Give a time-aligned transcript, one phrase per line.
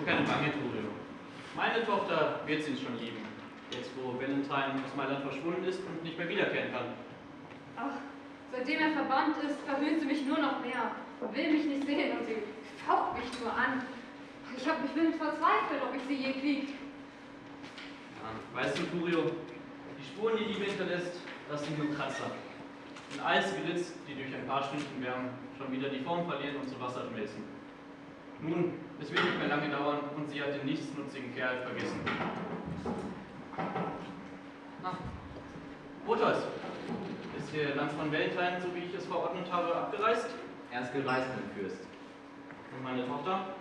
[0.00, 0.90] so keine Bange, Turio.
[1.54, 3.20] Meine Tochter wird sie schon lieben.
[3.70, 6.86] Jetzt, wo Valentine aus Mailand verschwunden ist und nicht mehr wiederkehren kann.
[7.76, 8.00] Ach,
[8.52, 10.96] seitdem er verbannt ist, verhöhnt sie mich nur noch mehr.
[11.20, 12.42] Will mich nicht sehen und sie
[12.86, 13.82] faucht mich nur an.
[14.56, 16.70] Ich habe mich wild verzweifelt, ob ich sie je kriegt.
[16.70, 19.30] Ja, weißt du, Turio,
[19.98, 22.30] die Spuren, die Liebe hinterlässt, das sind nur Kratzer.
[23.18, 25.28] Ein Eisgeritz, die durch ein paar Stunden Wärme
[25.58, 27.59] schon wieder die Form verlieren und zu Wasser schmelzen.
[28.42, 32.00] Nun, es wird nicht mehr lange dauern und sie hat den nichtsnutzigen Kerl vergessen.
[34.82, 34.96] Ah,
[36.06, 36.38] Botas,
[37.38, 40.30] ist der Landsmann Valentine, so wie ich es verordnet habe, abgereist?
[40.70, 41.84] Er ist gereist, mein Fürst.
[42.74, 43.54] Und meine Tochter?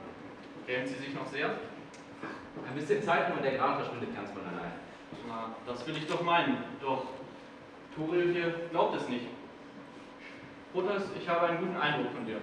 [0.66, 1.48] Grämt sie sich noch sehr?
[1.48, 4.72] Ein bisschen Zeit und der Gram verschwindet ganz von allein.
[5.28, 6.58] Na, das will ich doch meinen.
[6.82, 7.06] Doch
[7.96, 9.28] Turil hier glaubt es nicht.
[10.72, 12.40] Brutus, ich habe einen guten Eindruck von dir.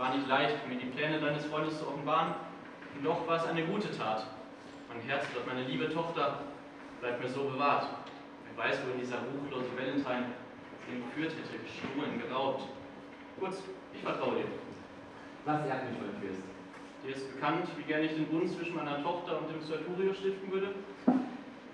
[0.00, 2.32] Es war nicht leicht, mir die Pläne deines Freundes zu offenbaren,
[2.96, 4.24] und doch war es eine gute Tat.
[4.88, 6.40] Mein Herz und meine liebe Tochter
[7.02, 7.86] bleibt mir so bewahrt.
[8.48, 10.32] Wer weiß, wohin dieser ruchlose Valentine
[10.88, 12.64] sie entführt hätte, gestohlen, geraubt.
[13.38, 14.44] Kurz, ich vertraue dir.
[15.44, 16.48] Was ehrt mich, mein Fürst?
[17.04, 20.14] Dir ist bekannt, wie gerne ich den Bund zwischen meiner Tochter und dem Sir Turio
[20.14, 20.76] stiften würde?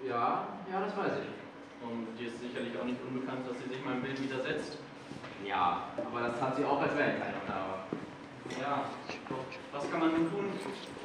[0.03, 1.31] Ja, ja, das weiß ich.
[1.79, 4.79] Und dir ist sicherlich auch nicht unbekannt, dass sie sich meinem Bild widersetzt.
[5.47, 7.87] Ja, aber das hat sie auch als Valentine unterhaber.
[8.61, 8.85] Ja,
[9.29, 10.47] doch was kann man nun tun,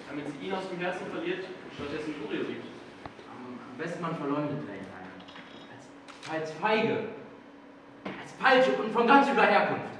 [0.08, 2.66] damit sie ihn aus dem Herzen verliert und stattdessen Turio liebt?
[3.30, 5.02] Am besten man verleumdet Valentine.
[5.74, 7.10] Als, als feige.
[8.06, 9.92] Als falsch und von ganz übler Herkunft.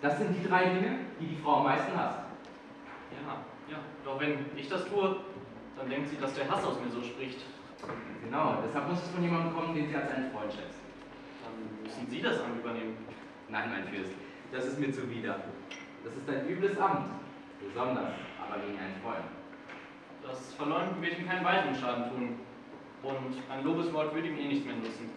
[0.00, 2.20] Das sind die drei Dinge, die die Frau am meisten hasst.
[3.10, 5.16] Ja, ja, doch wenn ich das tue,
[5.76, 7.40] dann denkt sie, dass der Hass aus mir so spricht.
[8.24, 10.80] Genau, deshalb muss es von jemandem kommen, den sie als einen Freund schätzt.
[11.44, 12.96] Dann müssen Sie das Amt übernehmen.
[13.48, 14.12] Nein, mein Fürst,
[14.52, 15.36] das ist mir zuwider.
[16.08, 17.10] Das ist ein übles Amt.
[17.60, 19.28] Besonders, aber gegen einen Freund.
[20.22, 22.40] Das Verleumden wird ihm keinen weiteren Schaden tun.
[23.02, 25.10] Und ein Lobeswort würde ihm eh nichts mehr nutzen.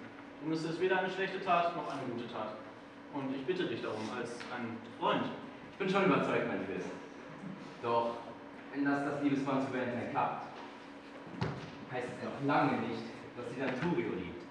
[0.43, 2.57] Nun ist es weder eine schlechte Tat noch eine gute Tat.
[3.13, 5.25] Und ich bitte dich darum, als ein Freund.
[5.71, 6.89] Ich bin schon überzeugt, mein Fürst.
[7.81, 8.15] Doch,
[8.73, 10.47] wenn das das Liebesband zu Valentine klappt,
[11.91, 13.03] heißt es noch lange nicht,
[13.37, 14.43] dass sie dann Turio liebt.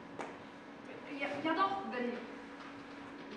[1.20, 2.12] Ja, ja doch, wenn,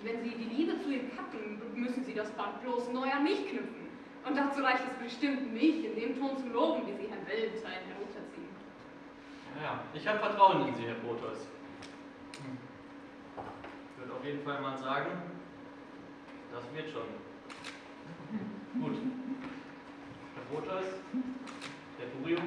[0.04, 3.48] wenn Sie die Liebe zu ihm packen, müssen Sie das Band bloß neu an mich
[3.48, 3.88] knüpfen.
[4.26, 7.84] Und dazu reicht es bestimmt nicht, in dem Ton zu loben, wie Sie Herrn Valentine
[7.88, 8.48] herunterziehen.
[9.56, 11.46] Ja, ja, ich habe Vertrauen in Sie, Herr Proteus.
[12.42, 12.58] Hm.
[13.92, 15.10] Ich würde auf jeden Fall mal sagen,
[16.52, 17.02] das wird schon.
[18.80, 18.96] Gut.
[20.34, 20.86] Herr Proteus,
[21.98, 22.38] Herr Turio.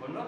[0.00, 0.26] Wunder?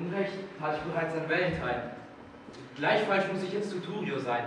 [0.00, 1.90] Unrecht tat ich bereits an Valentine.
[2.76, 4.44] Gleichfalls muss ich jetzt zu Turio sein.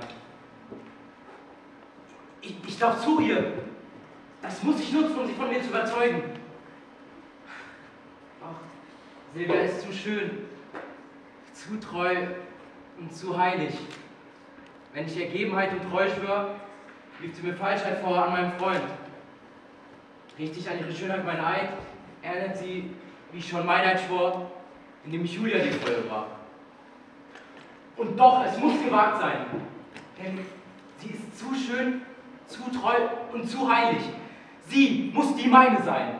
[2.41, 3.53] Ich, ich darf zu ihr.
[4.41, 6.23] Das muss ich nutzen, um sie von mir zu überzeugen.
[8.43, 8.55] Ach,
[9.33, 10.45] Silvia ist zu schön,
[11.53, 12.15] zu treu
[12.99, 13.73] und zu heilig.
[14.93, 16.55] Wenn ich Ergebenheit und Treu schwöre,
[17.19, 18.83] lügt sie mir Falschheit vor an meinem Freund.
[20.37, 21.69] Richte ich an ihre Schönheit mein Eid,
[22.21, 22.91] erinnert sie,
[23.31, 24.51] wie ich schon Meinheit schwor,
[25.05, 26.27] indem ich Julia die Treue war.
[27.97, 29.45] Und doch, es muss gewagt sein,
[30.21, 30.39] denn
[30.97, 32.01] sie ist zu schön,
[32.47, 32.95] zu treu
[33.31, 34.03] und zu heilig.
[34.67, 36.19] Sie muss die meine sein.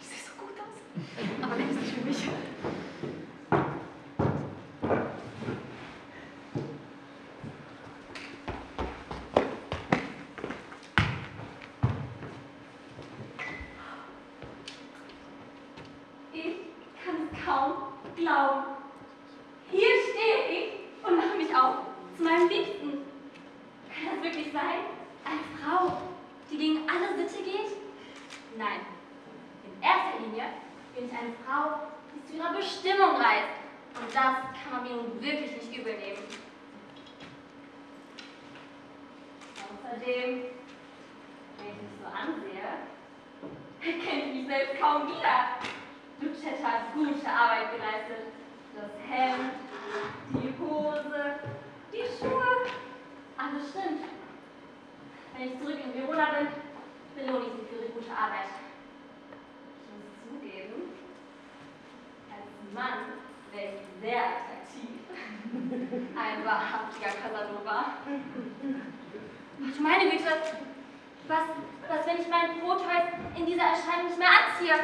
[0.00, 0.78] Ich sehe so gut aus.
[1.42, 2.28] Aber der ist nicht für mich.
[16.32, 16.56] Ich
[17.04, 17.72] kann es kaum
[18.16, 18.64] glauben.
[19.70, 20.68] Hier stehe ich
[21.06, 21.76] und mache mich auf
[22.16, 23.04] zu meinem Liebsten.
[23.88, 24.80] Kann das wirklich sein?
[25.24, 26.02] Eine Frau,
[26.50, 27.76] die gegen alle Sitte geht?
[28.58, 28.80] Nein.
[29.64, 30.44] In erster Linie
[30.94, 33.62] bin ich eine Frau, die zu ihrer Bestimmung reist.
[34.00, 36.22] Und das kann man mir nun wirklich nicht übel nehmen.
[39.62, 40.44] Außerdem,
[41.58, 42.70] wenn ich mich so ansehe,
[43.80, 45.58] kenne ich kaum wieder.
[46.20, 48.26] Ducette hat gute Arbeit geleistet.
[48.74, 49.52] Das Hemd,
[50.30, 51.40] die Hose,
[51.92, 52.52] die Schuhe,
[53.64, 54.04] alles stimmt.
[55.36, 56.48] Wenn ich zurück in Verona bin,
[57.16, 58.52] belohne ich sie für ihre gute Arbeit.
[59.80, 60.92] Ich muss zugeben,
[62.30, 63.18] als Mann
[63.52, 65.00] wäre ich sehr attraktiv.
[66.16, 67.94] Ein wahrhaftiger Casanova.
[69.64, 70.24] Ach, meine Güte,
[71.28, 71.44] was,
[71.88, 74.74] was, wenn ich mein Proteus in dieser Erscheinung nicht mehr anziehe?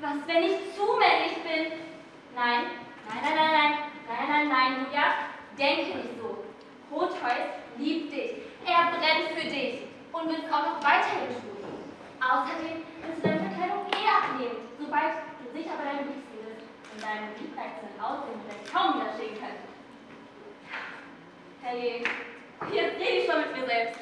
[0.00, 1.78] Was, wenn ich zu männlich bin?
[2.34, 2.64] Nein,
[3.08, 5.04] nein, nein, nein, nein, nein, nein, nein, Julia,
[5.56, 6.44] denke nicht so.
[6.90, 8.32] Proteus liebt dich,
[8.66, 11.64] er brennt für dich und wird es auch noch weiterhin tun.
[12.20, 16.60] Außerdem willst du deine Verkleidung eh abnehmen, sobald du sicher bei deinem Liebsten bist
[16.92, 19.64] und deinem liebreizenden Aussehen vielleicht kaum widerstehen können.
[21.62, 22.04] Hey,
[22.72, 24.00] jetzt rede ich schon mit mir selbst.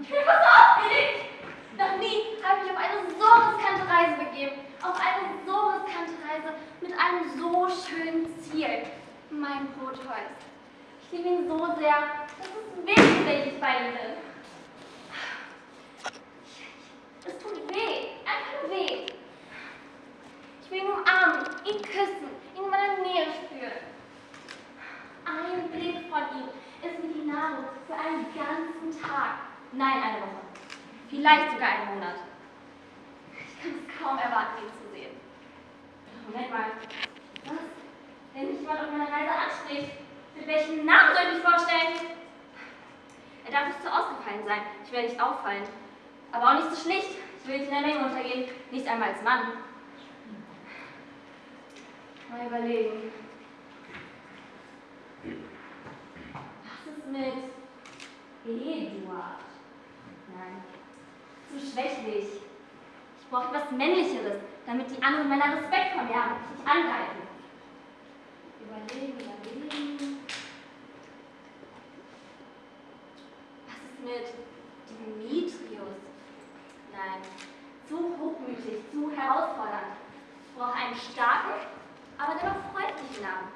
[0.00, 1.24] Ich bin fast aufgeregt.
[1.78, 4.60] Noch nie habe ich auf eine so riskante Reise begeben.
[4.82, 8.84] Auf eine so riskante Reise mit einem so schönen Ziel.
[9.30, 10.53] Mein Proteus.
[11.14, 12.26] Ich liebe ihn so sehr.
[12.40, 14.14] Es ist wichtig, wenn ich bei ihm bin.
[17.24, 18.08] Es tut weh.
[18.26, 19.06] Einfach weh.
[20.60, 23.84] Ich will ihn umarmen, ihn küssen, ihn in meiner Nähe spüren.
[25.24, 26.48] Ein Blick von ihm
[26.82, 29.38] ist wie die Nahrung für einen ganzen Tag.
[29.70, 30.42] Nein, eine Woche.
[31.10, 32.16] Vielleicht sogar einen Monat.
[33.38, 35.16] Ich kann es kaum erwarten, ihn zu sehen.
[36.26, 36.72] Moment mal.
[37.44, 37.70] Was?
[38.34, 40.03] Wenn mich jemand auf meiner Reise anspricht,
[40.36, 42.14] mit welchem Namen soll ich mich vorstellen?
[43.46, 44.60] Er darf nicht zu ausgefallen sein.
[44.84, 45.64] Ich werde nicht auffallen.
[46.32, 47.10] Aber auch nicht zu schlicht.
[47.42, 48.48] Ich will nicht in der Menge untergehen.
[48.70, 49.52] Nicht einmal als Mann.
[52.30, 53.12] Mal überlegen.
[56.64, 57.54] Was ist mit
[58.46, 59.44] Eduard?
[60.36, 60.64] Nein,
[61.48, 62.26] zu schwächlich.
[63.20, 67.22] Ich brauche etwas Männlicheres, damit die anderen Männer Respekt vor mir haben und mich angreifen.
[68.60, 70.18] Überlegen, überlegen.
[73.66, 74.28] Was ist mit
[74.88, 75.96] Dimitrios?
[76.92, 77.20] Nein,
[77.88, 79.96] zu hochmütig, zu herausfordernd.
[80.46, 81.66] Ich brauche einen starken,
[82.18, 83.48] aber dennoch freundlichen Namen.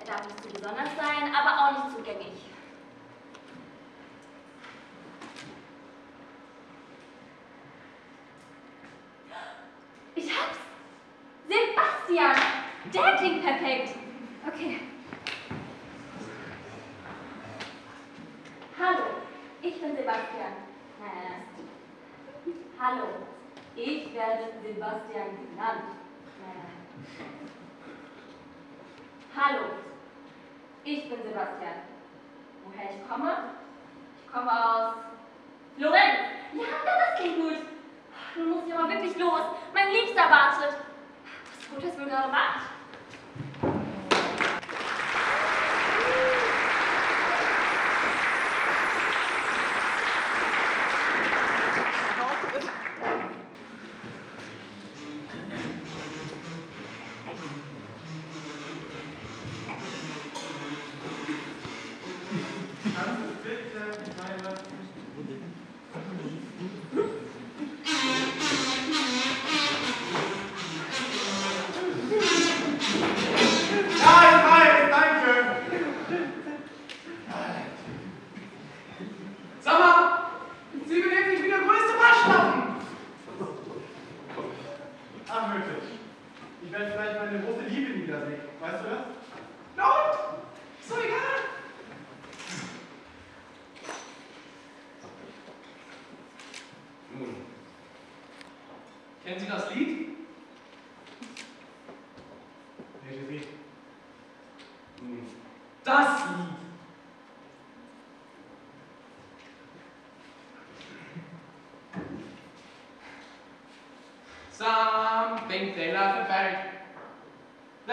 [0.00, 2.57] Er darf nicht zu besonders sein, aber auch nicht zugänglich.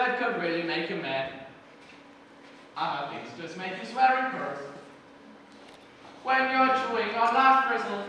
[0.06, 1.32] That could really make you mad.
[2.76, 4.60] Other things just make you swear and curse.
[6.22, 8.04] When you're chewing on last bristle,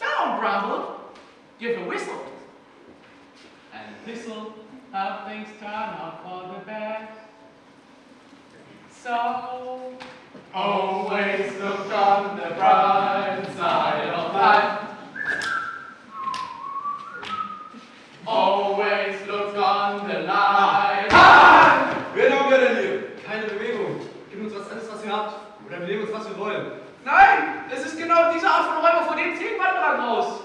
[0.00, 1.00] don't grumble,
[1.60, 2.26] give a whistle.
[3.72, 4.52] And this'll
[4.90, 7.12] help things turn out for the best.
[8.90, 9.92] So,
[10.52, 14.77] always look on the bright side of life.
[18.28, 21.08] Always look on the light.
[21.10, 21.88] Ah!
[22.14, 23.02] Wen haben wir denn hier?
[23.26, 24.00] Keine Bewegung.
[24.30, 25.34] Gib uns was alles, was ihr habt.
[25.66, 26.72] Oder wir nehmen uns, was wir wollen.
[27.06, 30.40] Nein, es ist genau diese Art von Räuber, vor dem zehn Wanderer raus.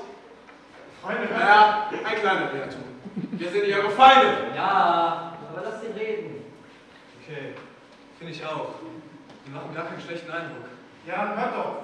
[1.01, 2.83] Freunde, Naja, ein kleiner Irrtum.
[3.33, 4.37] Wir sind ihre Feinde.
[4.55, 6.45] Ja, aber lass ihn reden.
[7.21, 7.53] Okay,
[8.17, 8.75] finde ich auch.
[9.45, 10.63] Die machen gar keinen schlechten Eindruck.
[11.05, 11.75] Ja, hört doch.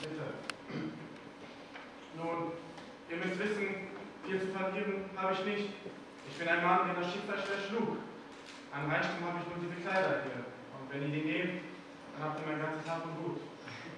[0.00, 0.24] Bitte.
[2.16, 2.52] Nun,
[3.10, 3.91] ihr müsst wissen,
[4.24, 5.68] viel zu verlieren habe ich nicht.
[6.28, 7.98] Ich bin ein Mann, den das Schicksal schwer schlug.
[8.72, 10.46] An Reichtum habe ich nur diese Kleider hier.
[10.72, 11.60] Und wenn ihr die nehmt,
[12.14, 13.40] dann habt ihr mein ganzes Hab und Gut.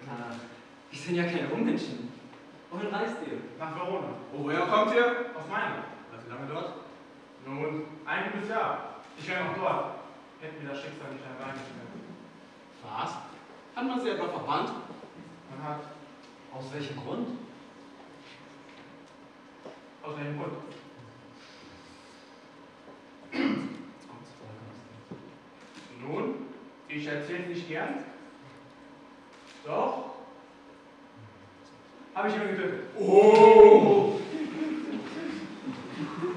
[0.06, 0.34] Na,
[0.90, 2.12] wir sind ja keine Unmenschen.
[2.70, 3.38] Wohin reist ihr?
[3.58, 4.18] Nach Verona.
[4.32, 5.30] Oh, woher kommt ihr?
[5.36, 5.84] Aus meiner.
[6.10, 6.74] Seid ihr lange dort?
[7.46, 8.98] Nun, ein gutes Jahr.
[9.16, 9.94] Ich wäre noch dort.
[10.40, 12.02] Hätte mir das Schicksal nicht hereingeschnitten.
[12.82, 13.14] Was?
[13.76, 14.72] Hat man sie etwa verbannt?
[15.50, 15.80] Man hat
[16.52, 17.43] Aus welchem Grund?
[20.06, 20.52] Aus einem Grund.
[26.00, 26.34] Nun,
[26.88, 28.04] ich erzähle nicht gern.
[29.64, 30.04] Doch.
[32.14, 32.80] Habe ich jemanden getötet.
[32.98, 34.20] Oh!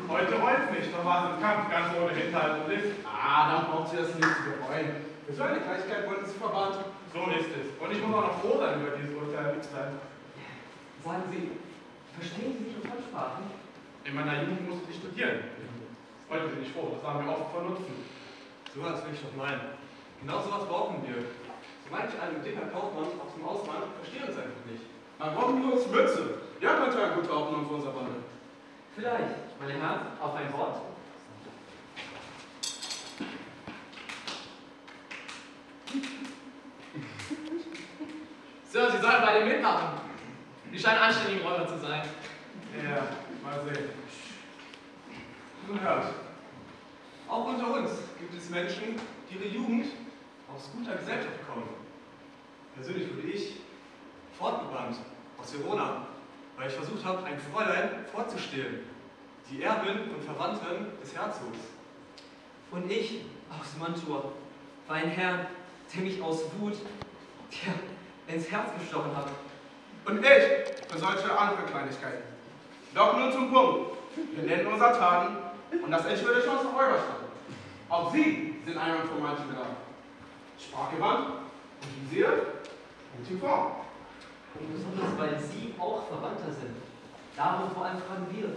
[0.09, 2.95] Heute rollt nicht, da war es im Kampf, ganz ohne Hinterhalt und List.
[3.05, 5.05] Ah, dann braucht sie das nicht zu bereuen.
[5.27, 6.77] Für so eine Kleinigkeit wurden sie verbannt.
[7.13, 7.83] So ist es.
[7.83, 9.55] Und ich muss auch noch froh sein über dieses Urteil.
[9.61, 9.99] Sein.
[11.03, 11.51] Sagen Sie,
[12.17, 13.45] verstehen Sie Fremdsprachen?
[14.03, 15.53] In meiner Jugend musste ich studieren.
[16.29, 18.03] Heute bin ich froh, das haben wir oft von Nutzen.
[18.73, 19.77] So was will ich doch meinen.
[20.21, 21.15] Genau so was brauchen wir.
[21.15, 24.83] So manch ein dicker Kaufmann aus dem Ausland verstehen uns einfach nicht.
[25.19, 26.41] Man braucht nur uns Mütze.
[26.59, 28.17] Ja, könnte ein guter Hauptmann für unser Bande.
[28.95, 30.81] Vielleicht, meine Herren, auf ein Wort.
[38.69, 39.96] Sir, Sie sollen bei dem mitmachen.
[40.71, 42.03] Die scheinen anständige Räuber zu sein.
[42.83, 43.07] Ja,
[43.43, 43.89] mal sehen.
[45.67, 46.13] Nun hört.
[47.27, 48.95] Auch unter uns gibt es Menschen,
[49.29, 49.87] die ihre Jugend
[50.53, 51.67] aus guter Gesellschaft bekommen.
[52.75, 53.57] Persönlich wurde ich
[54.37, 54.97] fortgebannt
[55.37, 56.07] aus Verona,
[56.57, 58.81] weil ich versucht habe, ein Fräulein vorzustehlen.
[59.49, 61.59] Die Erbin und Verwandtin des Herzogs.
[62.71, 64.31] Und ich aus Mantua
[64.87, 65.47] war ein Herr,
[65.93, 66.75] der mich aus Wut
[67.49, 67.73] tja,
[68.27, 69.27] ins Herz gestochen hat.
[70.07, 72.23] Und ich für solche andere Kleinigkeiten.
[72.95, 73.97] Doch nun zum Punkt.
[74.15, 75.35] Wir nennen unser Taten
[75.83, 77.27] und das Ich würde schon zur Räuberstadt.
[77.89, 79.75] Auch Sie sind einmal von manchen Graben.
[80.57, 81.27] Sprachgewandt,
[81.81, 82.47] mobilisiert
[83.17, 83.71] und Typhon.
[84.55, 86.77] Und besonders, weil Sie auch Verwandter sind.
[87.35, 88.55] Darum vor allem fragen wir,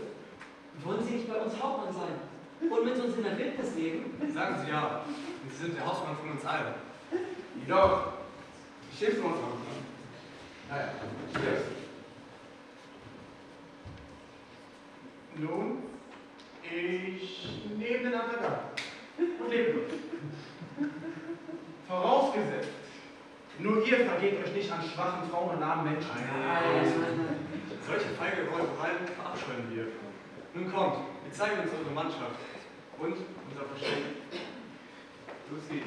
[0.84, 4.32] wollen Sie nicht bei uns Hauptmann sein und mit uns in der Wildnis leben?
[4.32, 5.02] Sagen Sie ja,
[5.50, 6.74] Sie sind der Hauptmann von uns allen.
[7.60, 8.04] Jedoch,
[8.96, 9.89] stehst du uns an?
[10.70, 10.88] Naja,
[11.32, 11.64] cheers.
[15.34, 15.82] Nun,
[16.62, 18.58] ich nehme den Antrag an.
[19.18, 19.92] Und lebe los.
[21.88, 22.68] Vorausgesetzt,
[23.58, 26.08] nur ihr vergeht euch nicht an schwachen Frauen und armen Menschen.
[27.84, 29.88] Solche feige Räubereien verabscheuen wir.
[30.54, 32.38] Nun kommt, wir zeigen uns unsere Mannschaft
[32.98, 34.04] und unser Versteck.
[35.50, 35.86] Los geht's.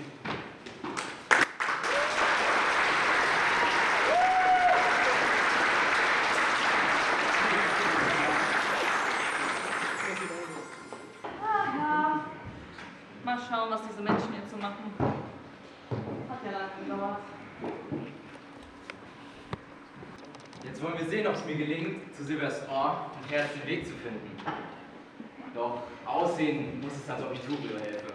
[11.42, 12.26] Ah ja.
[13.24, 14.94] Mal schauen, was diese Menschen jetzt so machen.
[16.30, 17.20] Hat ja lange gedauert.
[20.64, 23.86] Jetzt wollen wir sehen, ob es mir gelingt, zu Silvers Ohr und Herz den Weg
[23.88, 24.38] zu finden.
[25.56, 28.14] Doch aussehen muss es, als ob ich Turio helfe.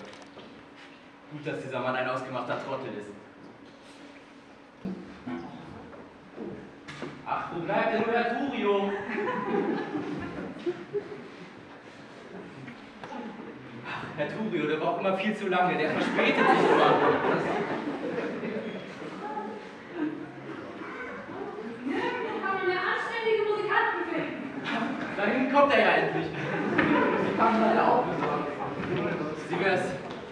[1.33, 3.11] Gut, dass dieser Mann ein ausgemachter Trottel ist.
[7.27, 8.93] Ach, wo bleibt denn nur der Turio?
[13.85, 16.95] Ach, Herr Turio, der braucht immer viel zu lange, der verspätet sich immer.
[21.85, 25.08] Nirgendwo kann man mehr anständige Musikanten finden.
[25.19, 26.27] Dahin kommt er ja endlich.
[26.27, 28.47] Sie kann leider auch besorgen.
[29.49, 29.91] Sie wär's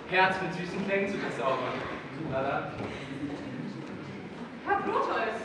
[0.08, 1.74] Herz mit süßen Klängen zu verzaubern.
[2.30, 2.70] Dann.
[4.64, 5.38] Herr Proteus,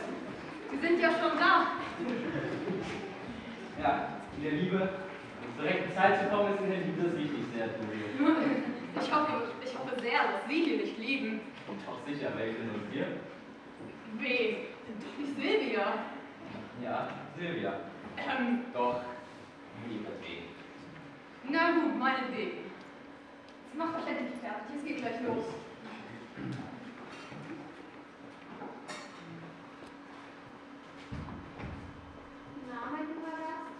[0.70, 1.66] Sie sind ja schon da.
[3.82, 4.88] Ja, in der Liebe,
[5.56, 9.02] zur rechten Zeit zu kommen, ist in der Liebe das Wichtigste, Herr.
[9.02, 9.32] Ich hoffe,
[9.64, 11.40] ich hoffe sehr, dass Sie hier nicht lieben.
[11.66, 13.06] Doch sicher, welche sind wir?
[14.18, 14.56] Wen?
[15.00, 15.86] Doch nicht Silvia.
[16.80, 17.72] Ja, Silvia.
[18.18, 19.00] Ähm, Doch,
[19.90, 20.48] Ihretwegen.
[21.48, 22.70] Na gut, meinetwegen.
[23.66, 25.44] Jetzt macht euch endlich fertig, es geht gleich los.
[32.68, 33.74] Na, mein lieber Gast,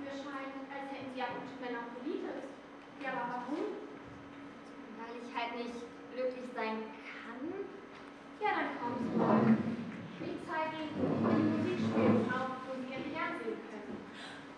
[0.00, 2.48] mir scheint, als hätten Sie ja gute Männer Politis.
[3.02, 3.78] Ja, aber warum?
[4.98, 7.42] Weil ich halt nicht glücklich sein kann.
[8.40, 9.56] Ja, dann kommst du mal.
[10.24, 13.73] Ich zeige Ihnen, wie Musik spielt, auch wo und Ihren Fernsehen.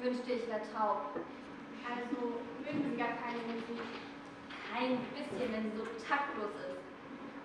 [0.00, 1.10] Wünschte, ich wäre taub.
[1.82, 3.82] Also mögen Sie gar keine Musik.
[4.70, 6.84] Kein bisschen, wenn sie so taktlos ist.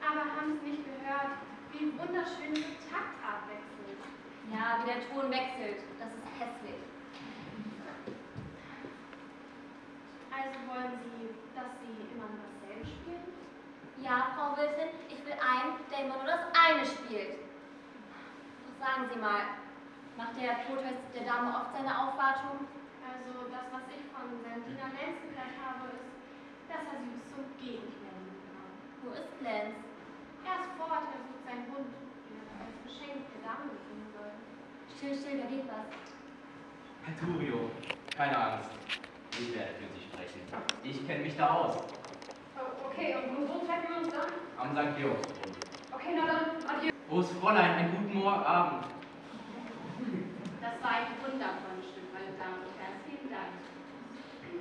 [0.04, 1.40] Aber haben Sie nicht gehört,
[1.72, 3.98] wie wunderschön die Taktart wechselt?
[4.54, 5.82] Ja, wie der Ton wechselt.
[5.98, 6.78] Das ist hässlich.
[10.30, 13.34] Also wollen Sie, dass Sie immer nur dasselbe spielen?
[14.04, 17.40] Ja, Frau Wirtin, ich will einen, der immer nur das eine spielt.
[18.78, 19.63] Sagen Sie mal,
[20.18, 22.68] macht der Proteus der Dame oft seine Aufwartung?
[23.04, 26.14] Also das, was ich von seinem Diener Lenz gehört habe, ist,
[26.70, 28.70] dass er sie bis zum Gegenklären bekam.
[29.04, 29.76] Wo ist Glenz?
[30.44, 34.34] Er ist fort, er sucht seinen Hund, den er als Geschenk der Dame bringen soll.
[34.96, 35.88] Still, still, da geht was.
[37.04, 37.70] Herr Turio,
[38.16, 38.72] keine Angst.
[39.36, 40.42] Ich werde für Sie sprechen.
[40.84, 41.76] Ich kenne mich da aus.
[42.56, 44.32] Oh, okay, und wo treffen wir uns dann?
[44.58, 44.96] Am St.
[44.96, 45.58] Georgsbrunnen.
[45.92, 46.92] Okay, na dann, adieu.
[47.10, 48.86] Groß Fräulein, einen guten Morgen Abend.
[50.62, 53.00] Das war ein wundervolles Stück, meine Damen und Herren.
[53.06, 53.54] Vielen Dank.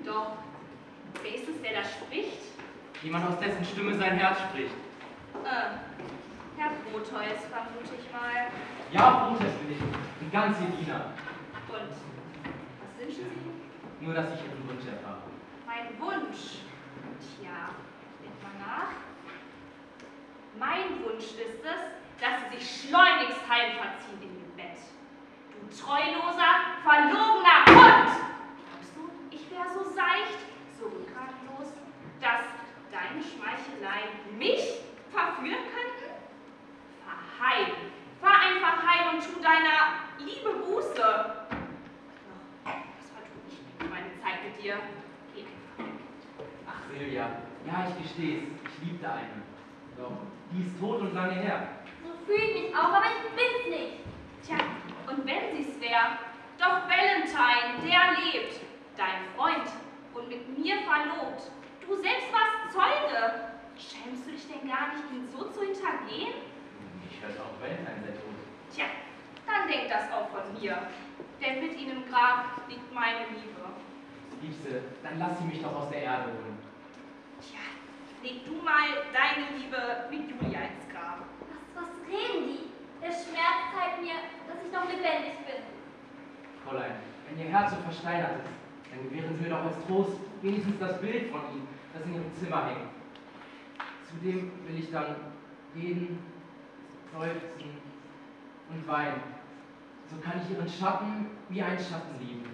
[0.04, 0.42] Doch,
[1.22, 2.42] wer ist es, der da spricht?
[3.02, 4.74] Jemand, aus dessen Stimme sein Herz spricht.
[5.44, 5.78] Äh,
[6.56, 8.46] Herr Proteus, vermute ich mal.
[8.92, 9.80] Ja, Brutus bin ich.
[9.80, 11.12] Ein ganz Ihr Diener.
[11.68, 14.04] Und was wünschen Sie?
[14.04, 15.22] Nur, dass ich Ihren Wunsch erfahre.
[15.66, 16.62] Mein Wunsch.
[17.18, 17.70] Tja,
[18.22, 18.92] denk mal nach.
[20.58, 21.80] Mein Wunsch ist es,
[22.20, 24.78] dass Sie sich schleunigst heimverziehen in Ihr Bett.
[25.50, 26.52] Du treuloser,
[26.84, 28.10] verlogener Hund!
[28.68, 30.38] Glaubst du, ich wäre so seicht,
[30.78, 31.72] so rückgratlos,
[32.20, 32.44] dass
[32.90, 36.12] deine Schmeicheleien mich verführen könnten?
[37.04, 37.72] Fahr heim.
[38.20, 41.02] Fahr einfach heim und tu deiner Liebe Buße.
[42.64, 44.76] Das vertue ich nicht meine Zeit mit dir.
[45.34, 45.98] Geh einfach weg.
[46.68, 47.26] Ach, Silvia,
[47.66, 48.44] ja, ich gestehe es.
[48.70, 49.42] Ich liebte eine.
[49.96, 50.12] Doch,
[50.52, 51.68] die ist tot und lange her.
[52.02, 53.92] So fühle ich mich auch, aber ich bin's nicht.
[54.44, 54.56] Tja,
[55.12, 56.18] und wenn sie's wär,
[56.58, 58.60] doch Valentine, der lebt,
[58.96, 59.68] dein Freund
[60.14, 61.50] und mit mir verlobt.
[61.86, 63.52] Du selbst warst Zeuge.
[63.76, 66.32] Schämst du dich denn gar nicht, ihn so zu hintergehen?
[67.10, 68.38] Ich hörte auch Valentine sei tot.
[68.72, 68.86] Tja,
[69.46, 70.88] dann denk das auch von mir.
[71.40, 73.60] Denn mit ihm im Grab liegt meine Liebe.
[74.40, 76.58] Liebste, dann lass sie mich doch aus der Erde holen.
[77.40, 77.62] Tja,
[78.22, 81.26] leg du mal deine Liebe mit Julia ins Grab.
[81.50, 82.71] Was, was reden die?
[83.02, 84.14] Der Schmerz zeigt mir,
[84.46, 85.60] dass ich noch lebendig bin.
[86.64, 88.52] Fräulein, wenn Ihr Herz so versteinert ist,
[88.90, 92.32] dann gewähren Sie mir doch als Trost wenigstens das Bild von ihm, das in Ihrem
[92.38, 92.90] Zimmer hängt.
[94.08, 95.16] Zudem will ich dann
[95.74, 96.22] reden,
[97.12, 97.82] seufzen
[98.70, 99.22] und weinen.
[100.08, 102.48] So kann ich Ihren Schatten wie einen Schatten lieben.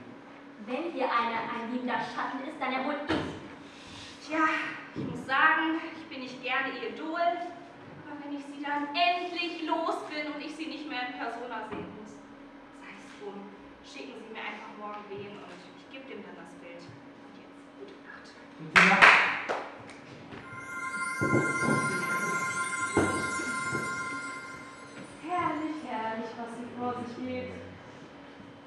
[0.65, 4.27] Wenn hier einer ein liebender Schatten ist, dann ja wohl ich.
[4.27, 4.45] Tja,
[4.95, 7.58] ich muss sagen, ich bin nicht gerne ihr Idol, aber
[8.29, 11.89] wenn ich sie dann endlich los bin und ich sie nicht mehr in Persona sehen
[11.99, 12.13] muss,
[12.81, 13.49] sei es drum,
[13.83, 16.85] schicken Sie mir einfach morgen wen und ich gebe dem dann das Bild.
[17.25, 18.29] Und jetzt, gute Nacht.
[18.61, 19.49] Gute Nacht.
[25.25, 27.51] Herrlich, herrlich, was hier vor sich geht.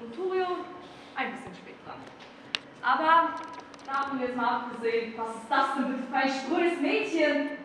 [0.01, 0.47] Und Turio,
[1.15, 2.01] ein bisschen spät dran.
[2.81, 3.35] Aber
[3.85, 7.60] davon jetzt mal abgesehen, was ist das denn für ein sprödes Mädchen?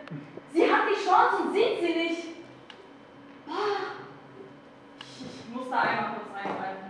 [0.52, 2.22] Sie hat die Chance und sieht sie nicht.
[3.46, 3.54] Boah.
[5.00, 6.86] Ich, ich muss da einmal kurz eingreifen.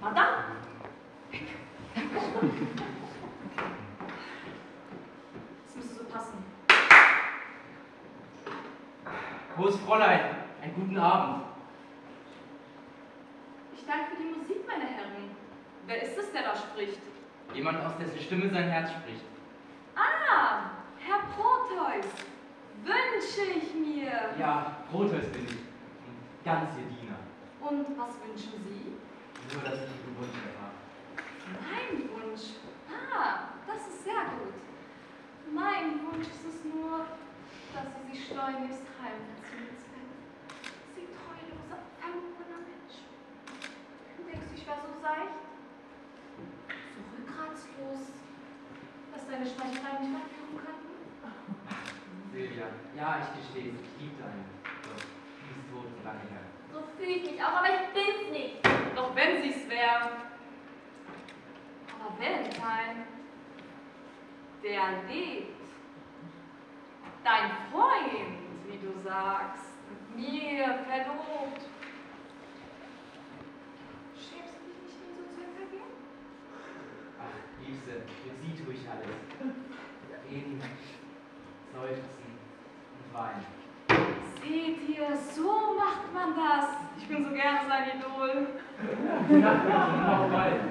[0.00, 0.42] Madame?
[5.66, 6.44] Das müsste so passen.
[9.56, 10.20] Groß Fräulein,
[10.62, 11.44] einen guten Abend.
[13.76, 15.30] Ich danke für die Musik, meine Herren.
[15.86, 17.00] Wer ist es, der da spricht?
[17.54, 19.24] Jemand, aus dessen Stimme sein Herz spricht.
[19.94, 22.06] Ah, Herr Proteus.
[22.82, 24.10] Wünsche ich mir.
[24.38, 25.52] Ja, Proteus bin ich.
[25.52, 27.18] Und ganz Ihr Diener.
[27.60, 28.96] Und was wünschen Sie?
[29.54, 30.72] Nur, dass ich Ihren Wunsch erfahre.
[31.60, 32.44] Mein Wunsch.
[32.88, 34.54] Ah, das ist sehr gut.
[35.52, 37.04] Mein Wunsch ist es nur,
[38.32, 40.08] schleunigst heimverziehen ins Bett.
[40.96, 43.04] Sie treuloser, verlorener Mensch.
[44.24, 45.44] Denkst du, ich war so seicht?
[46.96, 48.02] So rückgratslos,
[49.12, 50.92] dass deine Schmeicheleien nicht verführen könnten?
[52.32, 53.80] Silvia, ja, ich gestehe es.
[53.84, 54.48] Ich liebte eine.
[54.64, 56.48] Doch, die ist tot und lange her.
[56.72, 58.64] So fühle ich mich auch, aber ich bin's nicht.
[58.96, 60.32] Doch wenn sie's wäre.
[61.92, 63.04] Aber Valentine,
[64.64, 65.61] der lebt
[67.24, 71.62] dein Freund, wie du sagst, mit mir verlobt.
[74.16, 75.92] Schämst du dich nicht, ihn so zu interviewen?
[77.20, 79.16] Ach, Liebste, für sie tue ich alles.
[80.28, 80.62] Reden,
[81.72, 82.30] seufzen
[82.96, 83.46] und weinen.
[84.40, 86.66] Seht ihr, so macht man das.
[86.98, 88.46] Ich bin so gern sein Idol.
[89.30, 90.62] Ja, ja, ja,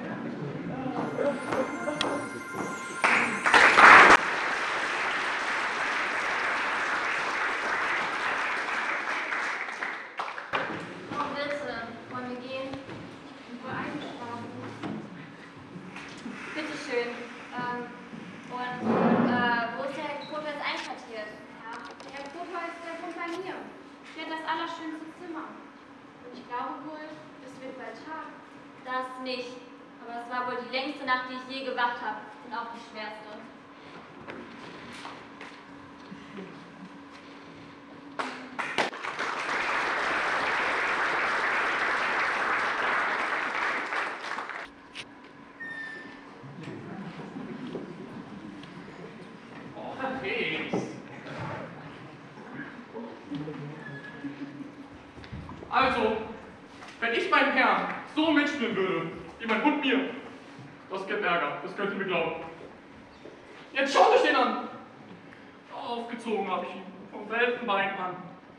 [66.22, 68.16] Aufgezogen habe ich ihn, vom Welpenbein an.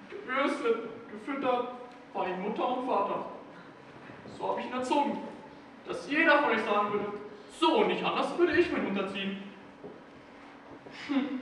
[0.10, 1.70] Gebürstet, gefüttert,
[2.14, 3.26] war ihm Mutter und Vater.
[4.38, 5.18] So habe ich ihn erzogen,
[5.88, 7.14] dass jeder von euch sagen würde,
[7.58, 9.44] so und nicht anders würde ich meinen Hund erziehen.
[11.08, 11.40] Hm.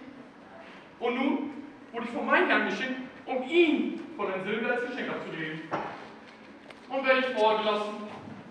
[1.00, 1.54] Und nun
[1.92, 5.62] wurde ich von meinem Herrn geschickt, um ihn von ein Silber als Geschenk abzulegen.
[6.90, 7.96] Und werde ich vorgelassen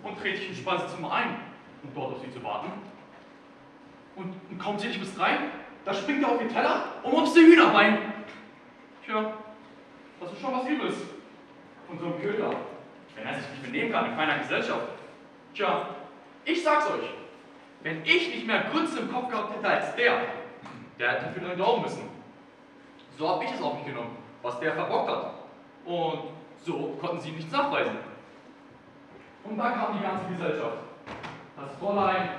[0.03, 1.37] und trete ich ins Speisezimmer ein,
[1.85, 2.73] um dort auf sie zu warten.
[4.17, 5.39] Und, und kaum zähle ich bis drei,
[5.85, 7.99] da springt er auf den Teller und mopst die Hühnerbein.
[9.05, 9.33] Tja,
[10.21, 10.95] das ist schon was Übles.
[11.89, 12.51] Von so einem Köder,
[13.17, 14.89] wenn er sich nicht benehmen kann in feiner Gesellschaft.
[15.55, 15.87] Tja,
[16.45, 17.11] ich sag's euch,
[17.83, 20.21] wenn ich nicht mehr Grütze im Kopf gehabt hätte als der,
[20.99, 22.09] der hätte dafür nur glauben müssen.
[23.19, 25.35] So habe ich es auf mich genommen, was der verbockt hat.
[25.85, 26.21] Und
[26.63, 27.97] so konnten sie nichts nachweisen.
[29.45, 30.79] Und da kam die ganze Gesellschaft.
[31.57, 32.31] Das Fräulein,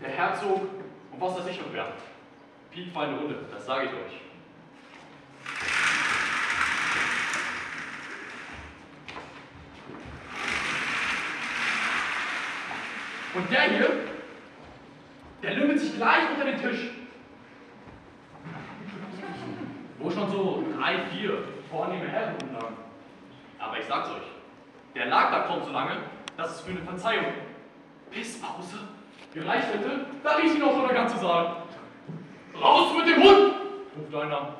[0.00, 0.60] der Herzog
[1.12, 1.86] und was weiß ich noch wer.
[2.70, 4.20] Piekfeine Runde, das sage ich euch.
[13.34, 13.90] Und der hier,
[15.42, 16.90] der lümmelt sich gleich unter den Tisch.
[19.98, 22.76] Wo schon so drei, vier vornehme Herren lagen.
[23.58, 24.26] Aber ich sag's euch,
[24.94, 25.98] der lag da kaum so lange,
[26.36, 27.26] dass es für eine Verzeihung
[28.10, 28.78] bis Pause
[29.34, 31.67] gereicht hätte, da rief ihn auch schon der ganze Saal.
[32.60, 33.54] Raus mit dem Hund!
[33.96, 34.54] ruft einer.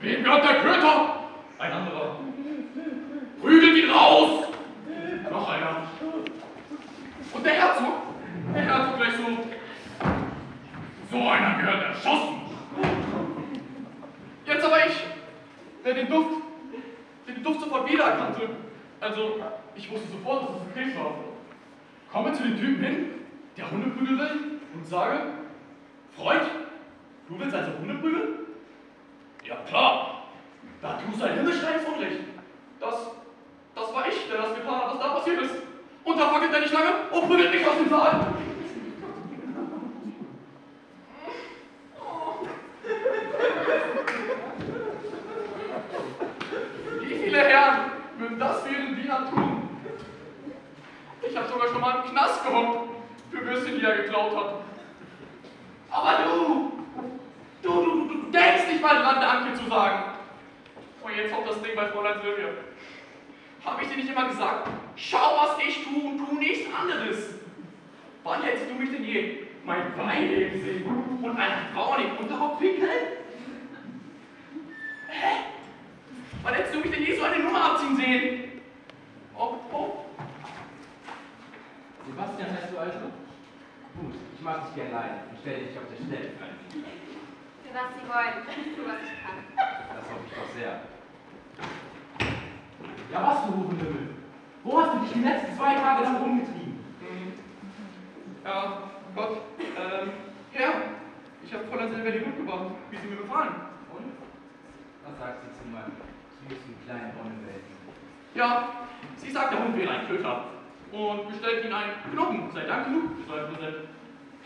[0.00, 1.16] Wem gehört der Köter?
[1.58, 2.16] Ein anderer.
[3.40, 4.44] Prügelt ihn raus!
[5.30, 5.82] Noch einer.
[7.32, 7.94] Und der Herzog,
[8.54, 9.24] der Herzog gleich so.
[11.10, 12.40] So einer gehört erschossen.
[14.46, 15.04] Jetzt aber ich,
[15.84, 16.42] der den Duft,
[17.26, 18.50] der den Duft sofort wiedererkannte.
[19.00, 19.40] Also,
[19.74, 21.14] ich wusste sofort, dass es ein Krebs war.
[22.12, 23.06] Komme zu dem Typen hin,
[23.56, 25.20] der Hunde prügeln will, und sage,
[26.16, 26.42] Freund,
[27.28, 28.38] du willst also Hunde prügeln?
[29.44, 30.24] Ja klar,
[30.80, 32.20] da tust du ein himmelschreiendes Unrecht.
[32.80, 32.94] Das,
[33.74, 35.54] das war ich, der das getan hat, was da passiert ist.
[36.04, 38.26] Und da fackelt er nicht lange und prügelt mich aus dem Saal.
[47.00, 49.68] Wie viele Herren würden das für ihren Diener tun?
[51.26, 52.90] Ich habe sogar schon mal im Knast gehockt
[53.30, 54.54] für Würstchen, die er geklaut hat.
[55.90, 56.72] Aber du,
[57.62, 60.12] du, du, du denkst nicht mal dran, Danke zu sagen.
[61.02, 62.48] Und jetzt kommt das Ding bei Fräulein Silvia.
[63.64, 67.34] Habe ich dir nicht immer gesagt, schau, was ich tue und tu nichts anderes.
[68.22, 70.84] Wann hättest du mich denn je mein Bein heben sehen
[71.22, 72.90] und einer Frau nicht Unterrock pinkeln?
[75.08, 75.44] Hä?
[76.42, 78.62] Wann hättest du mich denn je so eine Nummer abziehen sehen?
[79.36, 80.04] Oh, oh.
[82.06, 82.98] Sebastian heißt du also?
[83.98, 86.92] Gut, ich mag dich gern leiden und stelle dich auf der Stelle für einen Diener.
[87.64, 88.76] Für was Sie wollen.
[88.76, 89.38] Für was ich kann.
[89.56, 90.80] Das hoffe ich doch sehr.
[93.12, 94.08] Ja, was, du Hufenlümmel?
[94.64, 96.84] Wo hast du dich die letzten zwei Tage lang rumgetrieben?
[97.00, 97.32] Hm.
[98.44, 98.82] Ja,
[99.14, 100.10] Gott, ähm,
[100.52, 100.72] Herr,
[101.44, 103.54] ich habe Fräulein Silvia die Hund gebracht, wie sie mir befahlen.
[103.92, 104.12] Und?
[105.06, 105.92] Was sagt sie zu meinem
[106.48, 107.74] süßen kleinen Onnewelten?
[108.34, 108.68] Ja,
[109.16, 110.44] sie sagt, der Hund wäre ein Köter
[111.34, 112.50] und bestellt ihnen einen Knochen.
[112.52, 113.88] Sei Dank genug, schreibt Rosette.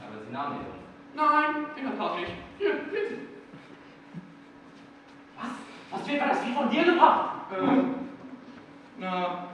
[0.00, 0.66] Aber sie nahm ihn.
[1.14, 2.32] Nein, in der Tat nicht.
[2.58, 3.18] Hier, Sie.
[5.36, 5.50] Was?
[5.90, 7.30] Was wird mir das wie von dir gebracht?
[7.58, 7.94] Ähm,
[8.98, 9.48] na,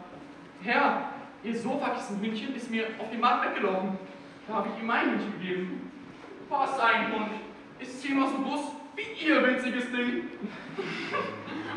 [0.63, 1.03] Herr,
[1.43, 3.99] Ihr Sofakissen-Hündchen ist mir auf dem Markt weggelaufen.
[4.49, 5.93] Da habe ich ihm mein Hündchen gegeben.
[6.49, 7.31] Was ein Hund.
[7.81, 8.61] Ist zehnmal so groß
[8.97, 10.29] wie ihr winziges Ding.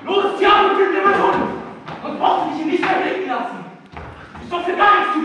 [0.05, 1.35] Los, mir meinen Hund!
[2.03, 3.66] Und brauchst mich hier nicht mehr blicken lassen!
[4.49, 5.19] Doch für gar nichts zu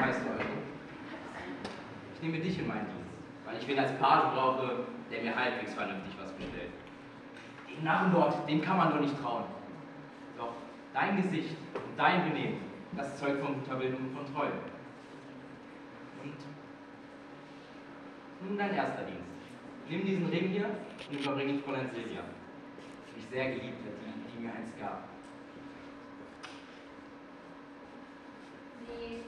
[0.00, 0.44] heißt du also?
[2.14, 3.10] Ich nehme dich in meinen Dienst,
[3.44, 6.70] weil ich wen als Page brauche, der mir halbwegs vernünftig was bestellt.
[7.68, 9.44] Den Narren dort, dem kann man doch nicht trauen.
[10.38, 10.52] Doch
[10.94, 14.52] dein Gesicht und dein Benehmen, das zeugt von guter Bildung und von Treue.
[16.22, 16.36] Und
[18.48, 19.22] nun dein erster Dienst.
[19.88, 20.70] Nimm diesen Ring hier
[21.10, 22.22] und überbring ihn Fräulein Silvia,
[23.08, 25.08] die mich sehr geliebt hat, die, die mir eins gab.
[28.86, 29.22] Sie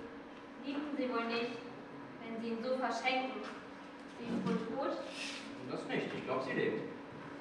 [0.66, 1.58] liebten sie wohl nicht,
[2.22, 3.40] wenn sie ihn so verschenken.
[4.18, 4.98] Sie ist wohl tot?
[5.70, 6.82] Das nicht, ich glaube, sie lebt.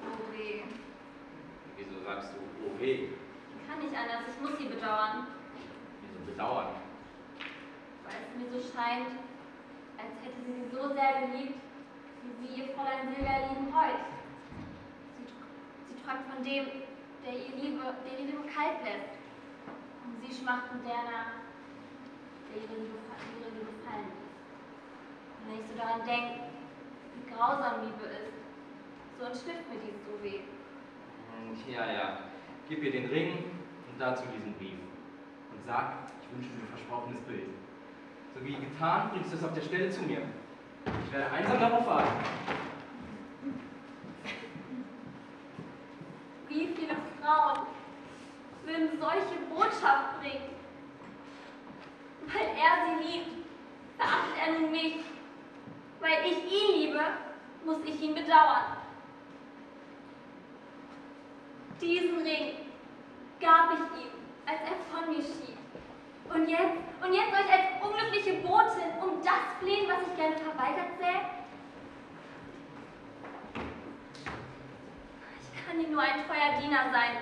[0.02, 0.62] Oh weh.
[1.76, 3.08] Wieso sagst du, oh weh?
[3.68, 5.26] Kann nicht anders, ich muss sie bedauern.
[6.26, 6.68] Bedauern?
[8.04, 9.10] Weil es mir so scheint,
[9.98, 11.58] als hätte sie sie so sehr geliebt,
[12.22, 14.00] wie sie ihr Fräulein Silvia lieben heut.
[15.16, 15.24] Sie,
[15.88, 16.64] sie träumt von dem,
[17.24, 19.16] der ihr Liebe, der ihre Liebe kalt lässt.
[20.04, 21.40] Und sie schmachtet danach,
[22.52, 24.36] der ihre Liebe, fa- ihre Liebe fallen lässt.
[25.40, 26.52] Und wenn ich so daran denke,
[27.16, 28.36] wie grausam Liebe ist,
[29.18, 30.40] so entschlifft mir dies so weh.
[31.32, 32.06] Und ja, ja,
[32.68, 33.44] gib ihr den Ring
[33.88, 34.78] und dazu diesen Brief.
[35.66, 37.48] Sag, ich wünsche mir versprochenes Bild.
[38.34, 40.22] So wie getan, bringst du es auf der Stelle zu mir.
[41.06, 42.12] Ich werde einsam darauf warten.
[46.48, 47.66] Wie viele Frauen
[48.66, 50.50] würden solche Botschaft bringen?
[52.26, 53.30] Weil er sie liebt,
[53.96, 54.96] verachtet er nun mich.
[56.00, 57.00] Weil ich ihn liebe,
[57.64, 58.76] muss ich ihn bedauern.
[61.80, 62.56] Diesen Ring
[63.40, 64.10] gab ich ihm,
[64.46, 65.53] als er von mir schied.
[66.32, 70.36] Und jetzt, und jetzt soll ich als unglückliche Botin um das flehen, was ich gerne
[70.36, 71.20] verweigert sähe?
[75.40, 77.18] Ich kann ihm nur ein treuer Diener sein,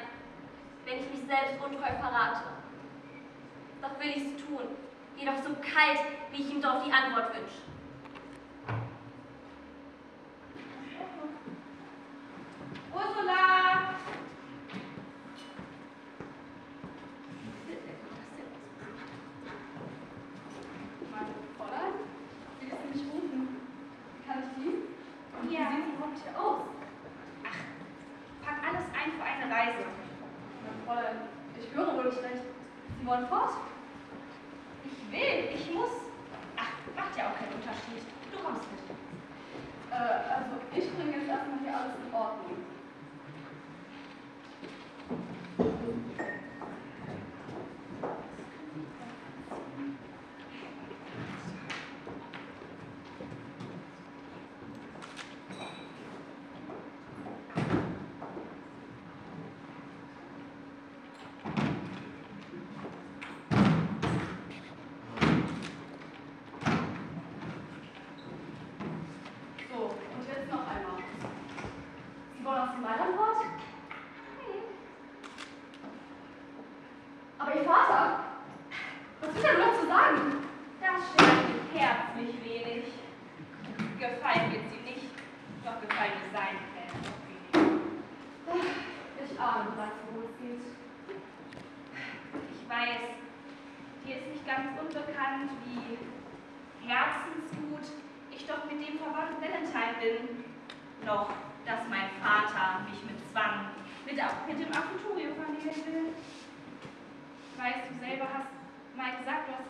[0.84, 2.42] wenn ich mich selbst untreu verrate.
[3.82, 4.62] Doch will ich es tun,
[5.16, 7.71] jedoch so kalt, wie ich ihm doch die Antwort wünsche.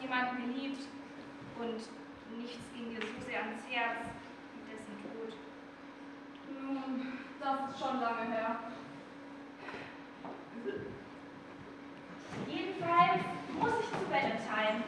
[0.02, 0.82] Jemanden geliebt
[1.58, 1.76] und
[2.38, 4.08] nichts ging dir so sehr ans Herz
[4.54, 5.36] wie dessen Tod.
[6.60, 8.56] Nun, das ist schon lange her.
[12.48, 13.22] Jedenfalls
[13.60, 14.84] muss ich zu Valentine.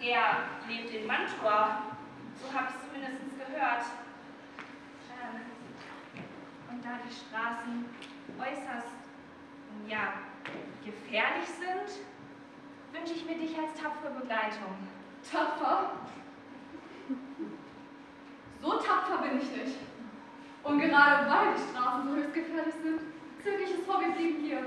[0.00, 1.82] Er lebt in Mantua,
[2.40, 3.84] so habe ich zumindest gehört.
[5.10, 5.40] Ähm,
[6.70, 7.84] und da die Straßen
[8.38, 8.94] äußerst,
[9.88, 10.12] ja,
[10.84, 12.04] gefährlich sind,
[12.92, 14.76] wünsche ich mir dich als tapfere Begleitung.
[15.30, 15.92] Tapfer?
[18.60, 19.78] So tapfer bin ich nicht.
[20.62, 23.00] Und gerade weil die Straßen so höchst gefährlich sind,
[23.42, 24.66] zöge ich es vor, wir blieben hier.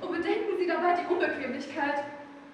[0.00, 2.04] Und bedenken Sie dabei die Unbequemlichkeit.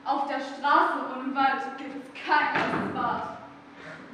[0.04, 3.38] Auf der Straße und im Wald gibt es kein Bad.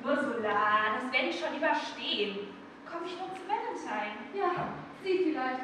[0.04, 2.48] Ursula, das werde ich schon überstehen.
[2.90, 4.16] komme ich nur zu Valentine.
[4.34, 4.68] Ja,
[5.02, 5.60] sie vielleicht.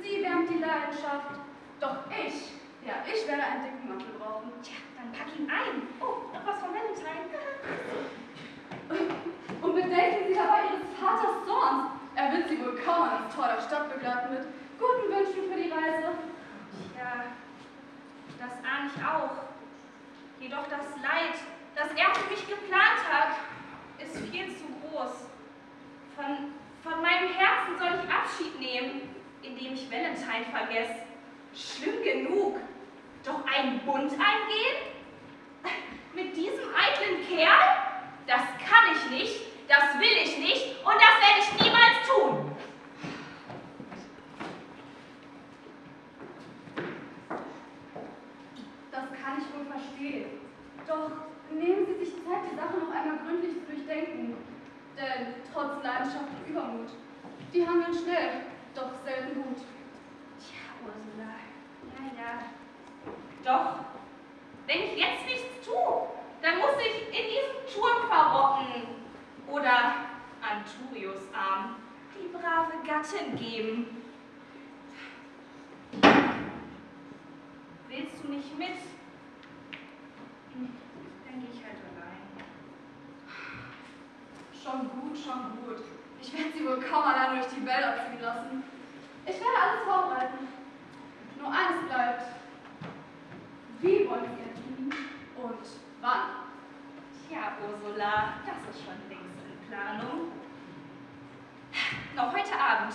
[0.00, 1.38] Sie wärmt die Leidenschaft.
[1.80, 2.52] Doch ich,
[2.86, 4.52] ja, ich werde einen dicken Mantel brauchen.
[4.62, 5.88] Tja, dann pack ihn ein.
[6.00, 7.32] Oh, noch was von Valentine.
[9.62, 11.90] Und bedenken Sie dabei Ihres Vaters Zorns.
[12.14, 14.44] Er wird Sie wohl kaum an das Tor der Stadt begleiten mit
[14.78, 16.12] guten Wünschen für die Reise.
[16.92, 17.24] Tja,
[18.38, 19.48] das ahne ich auch.
[20.40, 21.40] Jedoch das Leid,
[21.74, 23.36] das er für mich geplant hat,
[23.98, 25.24] ist viel zu groß.
[26.14, 29.08] Von, von meinem Herzen soll ich Abschied nehmen,
[29.42, 31.04] indem ich Valentine vergesse.
[31.54, 32.58] Schlimm genug.
[33.24, 34.92] Doch einen Bund eingehen?
[36.14, 37.84] Mit diesem eitlen Kerl?
[38.26, 42.56] Das kann ich nicht, das will ich nicht und das werde ich niemals tun.
[48.90, 50.40] Das kann ich wohl verstehen.
[50.86, 51.10] Doch
[51.50, 54.36] nehmen Sie sich Zeit, die Sache noch einmal gründlich zu durchdenken.
[54.96, 56.90] Denn trotz Leidenschaft und Übermut,
[57.52, 58.42] die handeln schnell,
[58.74, 59.56] doch selten gut.
[60.38, 61.34] Tja, Ursula,
[61.96, 62.63] ja, ja.
[63.44, 63.76] Doch,
[64.66, 66.08] wenn ich jetzt nichts tue,
[66.40, 68.86] dann muss ich in diesem Turm verrotten
[69.46, 69.96] oder
[70.40, 71.76] Anturius Arm
[72.14, 74.02] die brave Gattin geben.
[77.88, 78.78] Willst du nicht mit?
[80.54, 82.24] Dann gehe ich halt allein.
[84.52, 85.84] Schon gut, schon gut.
[86.22, 88.64] Ich werde Sie wohl kaum allein durch die Wälder ziehen lassen.
[89.26, 90.48] Ich werde alles vorbereiten.
[91.38, 92.43] Nur eines bleibt.
[93.84, 94.94] Wie wollen Sie entfliehen
[95.36, 95.60] und
[96.00, 96.48] wann?
[97.28, 100.32] Tja, Ursula, das ist schon längst in Planung.
[102.16, 102.94] Noch heute Abend.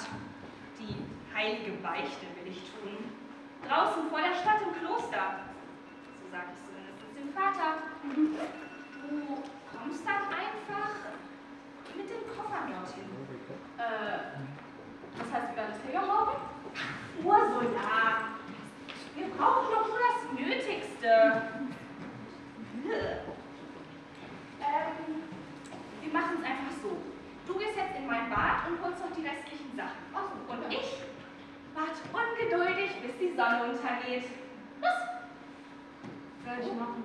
[0.80, 0.98] Die
[1.36, 3.14] heilige Beichte will ich tun.
[3.70, 5.46] Draußen vor der Stadt im Kloster.
[6.24, 7.86] So sage ich zumindest dem Vater.
[8.10, 10.90] Du kommst dann einfach
[11.96, 13.14] mit dem Koffer dorthin.
[13.78, 14.42] Äh,
[15.20, 16.34] das heißt, wir werden Trägerhaube?
[17.22, 18.39] Ursula,
[19.20, 21.42] wir brauchen doch nur das Nötigste.
[24.62, 25.24] Ähm,
[26.02, 26.98] wir machen es einfach so.
[27.46, 30.00] Du gehst jetzt in mein Bad und holst noch die restlichen Sachen.
[30.48, 31.04] Und ich
[31.76, 34.24] warte ungeduldig, bis die Sonne untergeht.
[34.82, 35.00] Los!
[36.46, 37.04] Werde ich machen.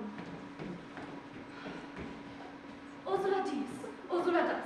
[3.05, 3.71] Ursula dies,
[4.09, 4.63] Ursula das.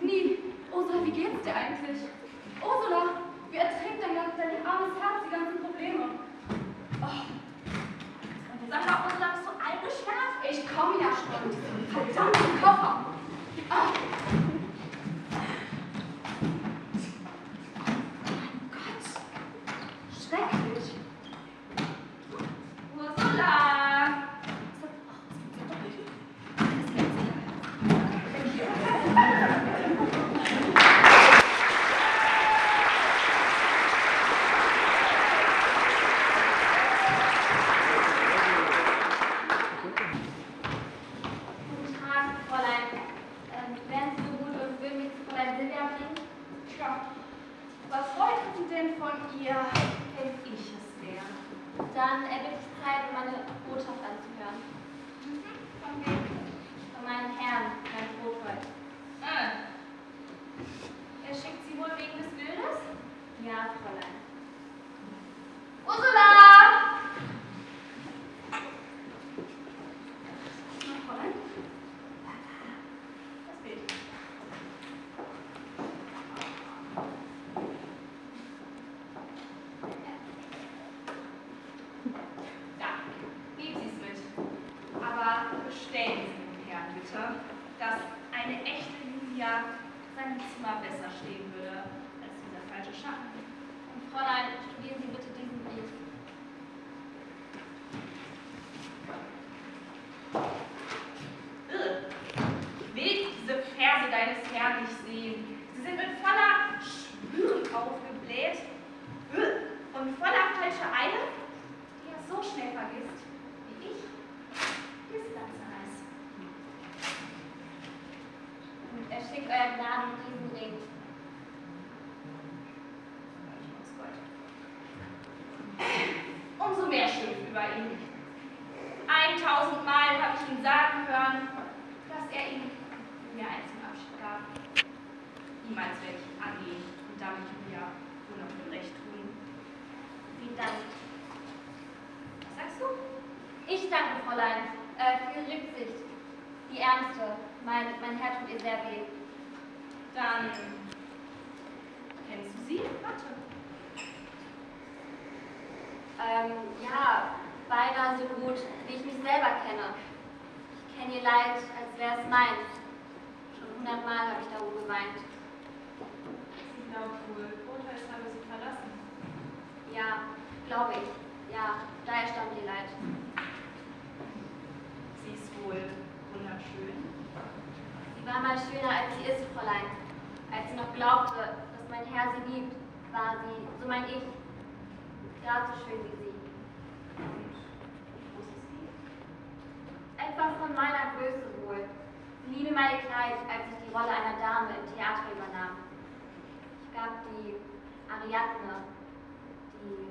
[0.00, 0.38] Nie,
[0.72, 2.02] Ursula, wie geht's dir eigentlich?
[2.62, 6.27] Ursula, wie erträgt dein, dein armes Herz die ganzen Probleme?
[7.00, 7.06] Oh,
[8.70, 10.28] Sag mal, Ursula, bist du eingeschnappt?
[10.50, 11.52] ich komme ja schon
[11.92, 13.04] verdammten Koffer.
[13.70, 13.86] Ah.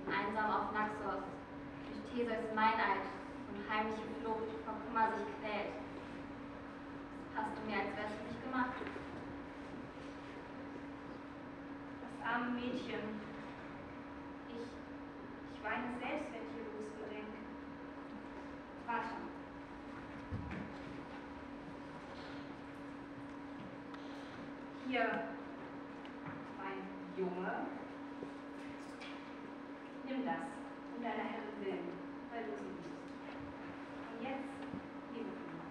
[0.08, 1.24] Einsam auf Naxos,
[1.88, 3.04] durch Theseus Meineid
[3.50, 5.76] und heimliche Flucht vor Kummer sich quält.
[7.20, 8.76] Es passte mir, als wär's mich gemacht.
[12.02, 13.22] Das arme Mädchen.
[14.50, 14.68] Ich,
[15.54, 17.40] ich weine selbst, wenn ich ihr Los bedenke.
[18.86, 19.16] Warte.
[24.88, 25.24] Hier
[26.58, 26.80] mein
[27.18, 27.68] Junge.
[30.18, 30.50] Nimm das,
[30.98, 31.94] um deiner Herrin willen,
[32.34, 33.06] weil du sie liebst.
[34.10, 34.50] Und jetzt,
[35.14, 35.62] liebe Kinder.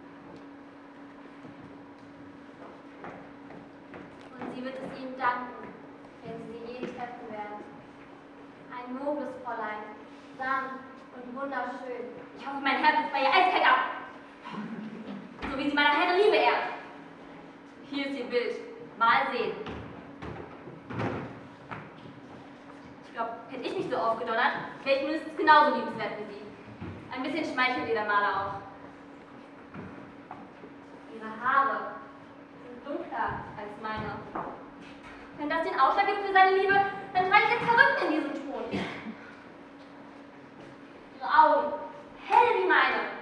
[4.38, 5.66] Und sie wird es ihm danken,
[6.22, 7.58] wenn sie sie je treffen werden.
[8.70, 9.82] Ein nobles Fräulein,
[10.38, 10.78] sanft
[11.16, 12.14] und wunderschön.
[12.38, 13.82] Ich hoffe, mein Herz ist bei ihr eiskalt ab.
[15.50, 16.70] So wie sie meiner Herren Liebe ehrt.
[17.90, 18.54] Hier ist ihr Bild.
[18.96, 19.52] Mal sehen.
[23.04, 24.52] Ich glaube, hätte ich mich so aufgedonnert,
[24.84, 26.44] wäre ich mindestens genauso liebenswert wie sie.
[27.10, 28.60] Ein bisschen schmeichelt ihr der Maler auch.
[31.16, 31.96] Ihre Haare
[32.60, 34.20] sind dunkler als meine.
[35.38, 36.76] Wenn das den Ausschlag gibt für seine Liebe,
[37.14, 38.64] dann trage ich jetzt verrückt in diesem Ton.
[41.16, 41.72] Ihre Augen,
[42.28, 43.16] hell wie meine.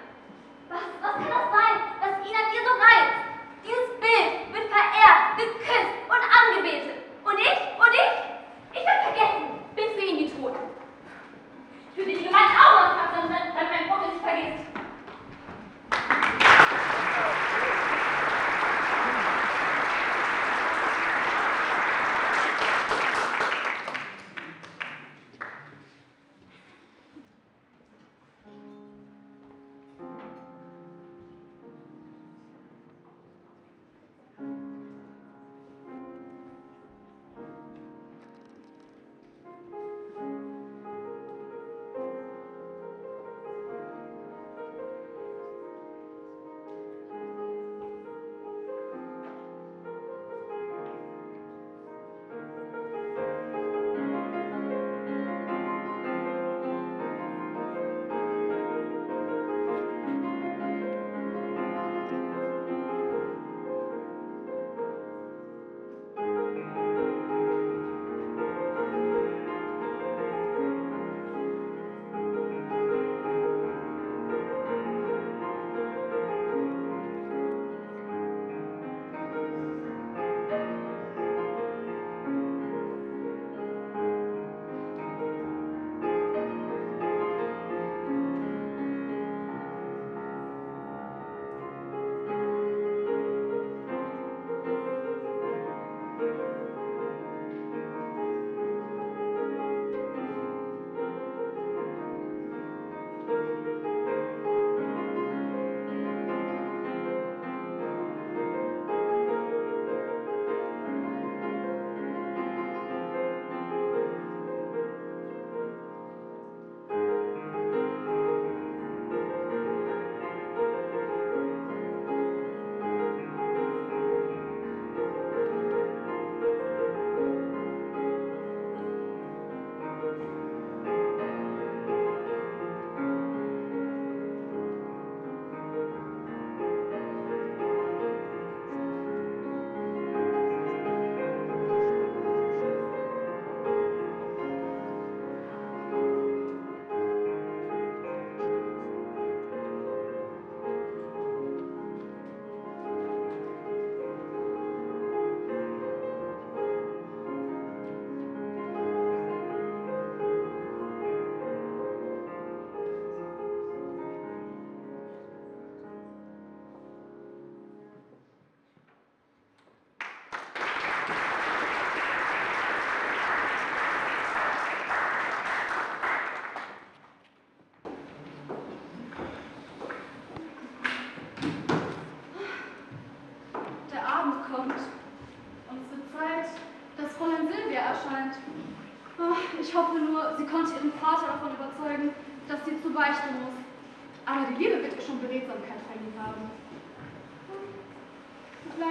[0.71, 3.15] Was, was kann das sein, was ihn an ihr so reizt?
[3.63, 6.99] Dieses Bild wird verehrt, geküsst und angebetet.
[7.23, 8.11] Und ich, und ich,
[8.75, 10.55] ich bin vergessen, bin für ihn wie tot.
[11.93, 14.84] Ich würde die gemeinen Augen auspacken, damit mein Bruder sich vergisst.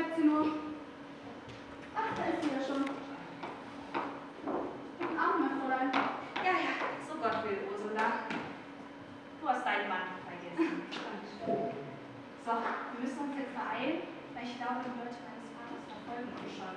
[0.03, 0.45] Hm, Bleibt sie nur.
[1.95, 2.83] Ach, da ist sie ja schon.
[4.99, 5.91] Guten Abend, mein Fräulein.
[6.43, 6.73] Ja, ja,
[7.07, 8.27] so Gott will, Ursula.
[9.41, 10.83] Du hast deinen Mann vergessen.
[11.45, 14.03] So, wir müssen uns jetzt beeilen,
[14.35, 16.75] weil ich glaube, die Leute meines Vaters verfolgen uns schon.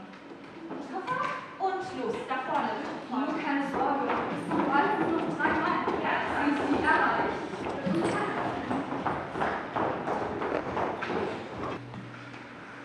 [0.87, 1.20] Koffer
[1.59, 2.74] und los, da vorne.
[3.11, 5.99] Nur keine Sorge, es sind bald nur noch drei Meilen.
[6.03, 6.14] Ja,
[6.47, 8.47] Sie ist nie erreicht.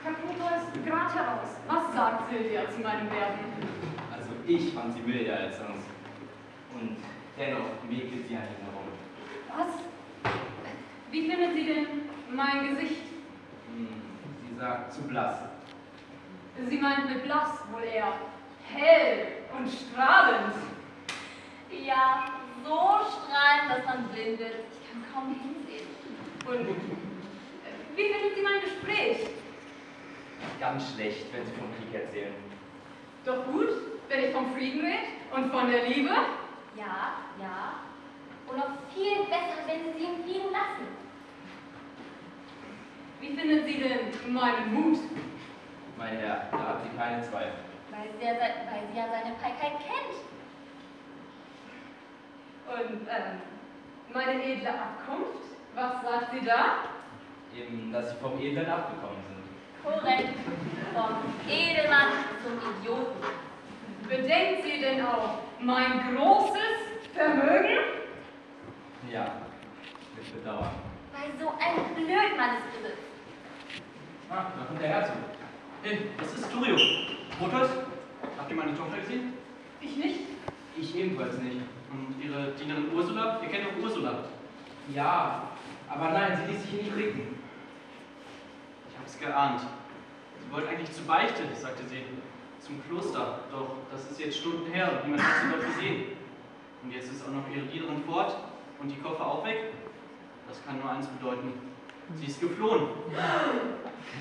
[0.03, 1.49] Herr Brutus, gerade heraus.
[1.67, 3.39] Was sagt Silvia zu meinem Werden?
[4.13, 5.87] Also ich fand sie milder als sonst.
[6.73, 6.97] Und
[7.37, 8.89] dennoch mäkelt sie an ihm herum.
[9.55, 10.33] Was?
[11.11, 11.87] Wie findet sie denn
[12.33, 13.03] mein Gesicht?
[13.67, 13.87] Hm,
[14.49, 15.35] Sie sagt zu blass.
[16.69, 18.13] Sie meint mit blass wohl eher
[18.73, 19.27] hell
[19.57, 20.53] und strahlend.
[21.69, 22.25] Ja,
[22.63, 24.55] so strahlend, dass man blind wird.
[24.71, 25.87] Ich kann kaum hinsehen.
[26.47, 29.27] Und äh, wie findet sie mein Gespräch?
[30.59, 32.33] Ganz schlecht, wenn sie vom Krieg erzählen.
[33.25, 33.69] Doch gut,
[34.09, 36.09] wenn ich vom Frieden rede und von der Liebe.
[36.75, 37.73] Ja, ja.
[38.47, 40.87] Und noch viel besser, wenn sie sie im Frieden lassen.
[43.21, 44.99] Wie findet sie denn meinen Mut?
[45.97, 47.53] Mein Herr, da hat sie keine Zweifel.
[47.91, 50.17] Weil sie ja, se- weil sie ja seine Feigheit kennt.
[52.73, 53.41] Und ähm,
[54.13, 55.43] meine edle Abkunft?
[55.75, 56.85] Was sagt sie da?
[57.55, 59.41] Eben, dass sie vom Edlen abgekommen sind.
[59.83, 60.35] Korrekt.
[60.93, 61.15] Vom
[61.49, 62.11] Edelmann
[62.43, 63.23] zum Idioten.
[64.31, 67.79] Bedenkt sie denn auch mein großes Vermögen?
[69.11, 69.25] Ja,
[70.15, 70.71] mit Bedauern.
[71.11, 73.03] Weil so ein Blödmann es besitzt.
[74.29, 75.17] Ah, da kommt der Herzog.
[75.83, 76.77] Hey, das ist Turio.
[77.37, 77.71] Brutus,
[78.37, 79.33] habt ihr meine Tochter gesehen?
[79.81, 80.19] Ich nicht.
[80.77, 81.57] Ich ebenfalls nicht.
[81.91, 83.41] Und ihre Dienerin Ursula?
[83.43, 84.23] Ihr kennt doch Ursula.
[84.95, 85.49] Ja,
[85.89, 87.37] aber nein, sie ließ sich nicht blicken.
[88.89, 89.59] Ich hab's geahnt.
[89.59, 92.05] Sie wollte eigentlich zur Beichte, sagte sie.
[92.61, 93.39] Zum Kloster.
[93.51, 96.03] Doch das ist jetzt Stunden her und niemand hat sie dort gesehen.
[96.83, 98.37] Und jetzt ist auch noch ihre Dienerin fort
[98.79, 99.73] und die Koffer auch weg.
[100.47, 101.53] Das kann nur eins bedeuten.
[102.15, 102.87] Sie ist geflohen.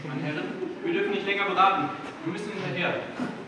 [0.06, 0.44] Meine Herren,
[0.84, 1.90] wir dürfen nicht länger beraten.
[2.24, 3.00] Wir müssen hinterher.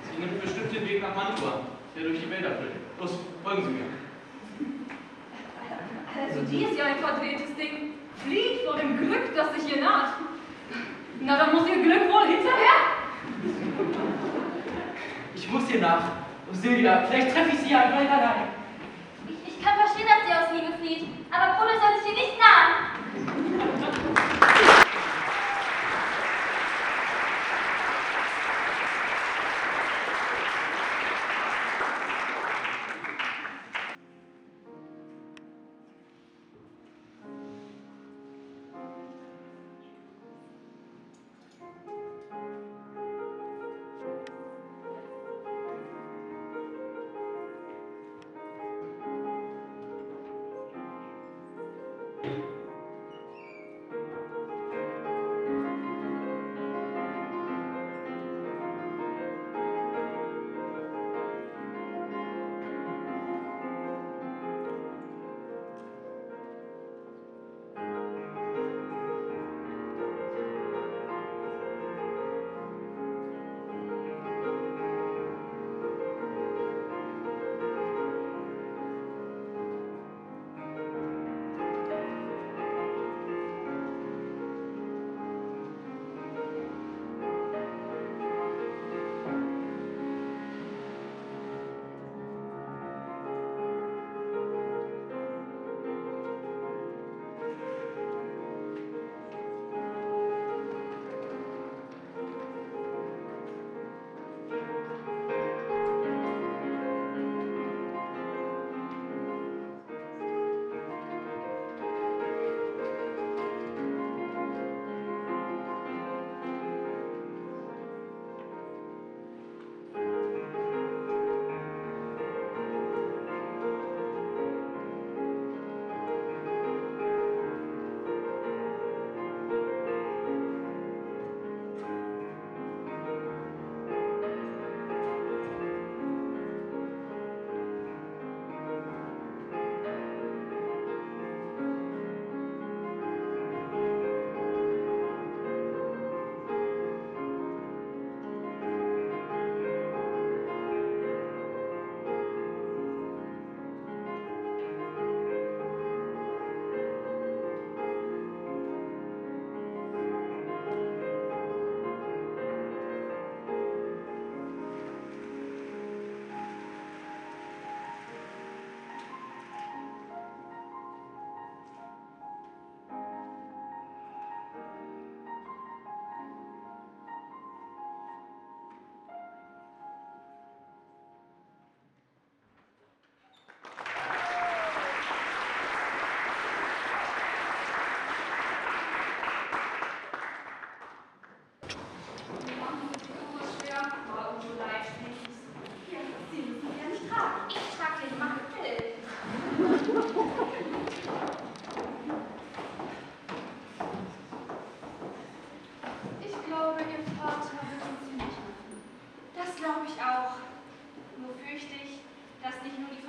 [0.02, 1.60] Sie nimmt bestimmt den Weg nach Mantua,
[1.96, 2.72] der durch die Wälder führt.
[3.00, 3.84] Los, folgen Sie mir.
[6.14, 7.94] Also die ist ja ein verdrehtes Ding.
[8.16, 10.14] Flieht vor dem Glück, das sich ihr naht.
[11.20, 13.01] Na, dann muss ihr Glück wohl hinterher.
[15.52, 16.04] Ich muss hier nach.
[16.50, 18.48] Oh, Silvia, vielleicht treffe ich sie ja bald allein.
[19.28, 21.06] Ich, ich kann verstehen, dass sie aus Liebe flieht.
[21.30, 23.92] Aber Bruder soll sich hier nicht nahen.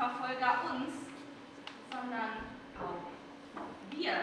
[0.03, 0.91] Verfolger uns,
[1.89, 2.43] sondern
[2.75, 3.07] auch
[3.89, 4.15] wir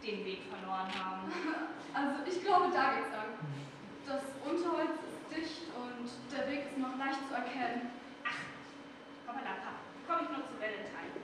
[0.00, 1.32] den Weg verloren haben.
[1.94, 3.32] Also, ich glaube, da geht's lang.
[4.06, 7.90] Das Unterholz ist dicht und der Weg ist noch leicht zu erkennen.
[9.26, 9.56] Aber da
[10.06, 11.18] komme ich nur zu Valentine.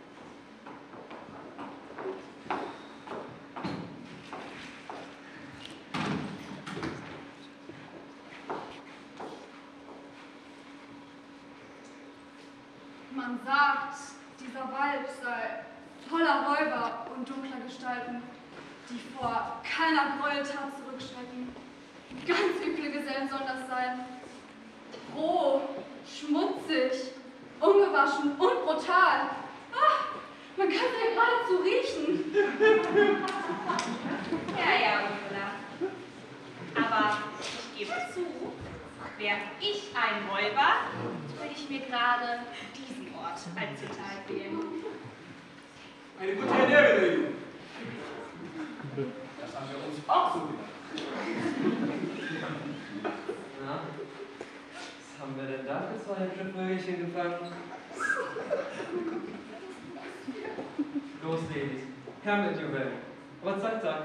[13.14, 13.96] Man sagt,
[14.40, 15.64] dieser Wald sei
[16.10, 18.22] voller Räuber und dunkler Gestalten,
[18.90, 21.54] die vor keiner Gräueltat zurückschrecken.
[22.26, 24.04] Ganz üble Gesellen sollen das sein.
[25.16, 25.62] Roh,
[26.06, 27.12] schmutzig,
[27.60, 29.30] ungewaschen und brutal.
[29.72, 30.04] Ah,
[30.56, 32.34] man kann sie ja geradezu riechen.
[34.58, 35.46] Ja, ja, Ursula.
[36.76, 38.22] Aber ich gebe zu,
[39.18, 40.70] wäre ich ein Räuber,
[41.38, 42.40] würde ich mir gerade
[42.76, 44.84] diesen Ort als Zitat wählen.
[46.20, 47.34] Eine gute Idee, Wilhelm.
[49.40, 50.70] Das haben wir uns auch so gedacht.
[53.64, 53.80] Na,
[54.72, 55.46] was haben wir
[56.14, 57.52] zwei hübsche Vögelchen gefangen?
[61.22, 61.82] Los, Ladies,
[62.22, 62.92] her mit Juwel.
[63.42, 64.02] Aber zack, zack.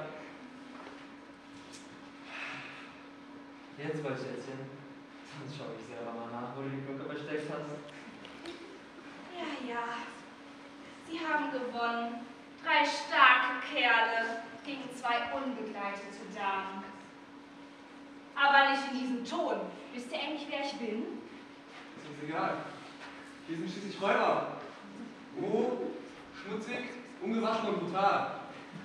[3.77, 4.59] Jetzt, Goldschätzchen,
[5.37, 7.77] sonst schaue ich selber mal nach, wo du die Glocke versteckt hast.
[9.37, 9.83] Ja, ja.
[11.07, 12.25] Sie haben gewonnen.
[12.63, 16.83] Drei starke Kerle gegen zwei unbegleitete Damen.
[18.35, 19.61] Aber nicht in diesem Ton.
[19.93, 21.18] Wisst ihr eigentlich, wer ich bin?
[22.19, 22.57] Ist egal.
[23.47, 24.59] Wir sind schließlich Räuber.
[25.41, 25.77] Roh,
[26.35, 26.91] schmutzig,
[27.21, 28.41] ungewaschen und brutal.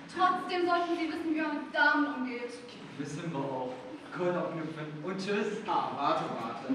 [0.06, 2.52] Trotzdem sollten Sie wissen, wie man mit Damen umgeht.
[2.98, 3.74] Wissen wir auch.
[4.16, 5.58] Gold abknüpfen und tschüss.
[5.66, 6.74] Ah, warte, warte.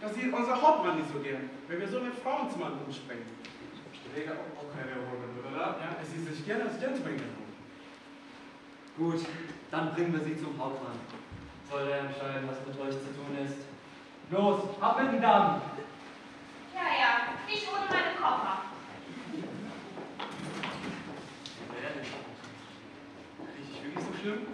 [0.00, 3.26] Das sieht unser Hauptmann nicht so gern, wenn wir so mit Frauenzimmern umspringen.
[4.14, 5.74] Träger auch, auch keine Erholung, oder?
[5.82, 7.50] Ja, es sieht sich gerne als Gentleman genug.
[8.96, 9.26] Gut,
[9.72, 11.00] dann bringen wir sie zum Hauptmann.
[11.68, 13.66] Soll er entscheiden, was mit euch zu tun ist.
[14.30, 15.60] Los, ab mit dem Damm!
[17.48, 18.62] Nicht ohne meine Koffer.
[23.56, 24.46] Riech ich wirklich so schlimm?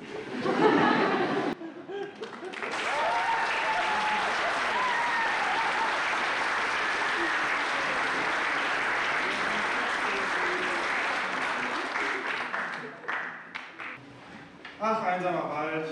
[14.80, 15.86] Ach, einsamer Wald.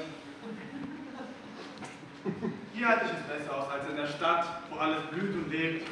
[2.75, 5.87] Hier halte ich es besser aus als in der Stadt, wo alles blüht und lebt.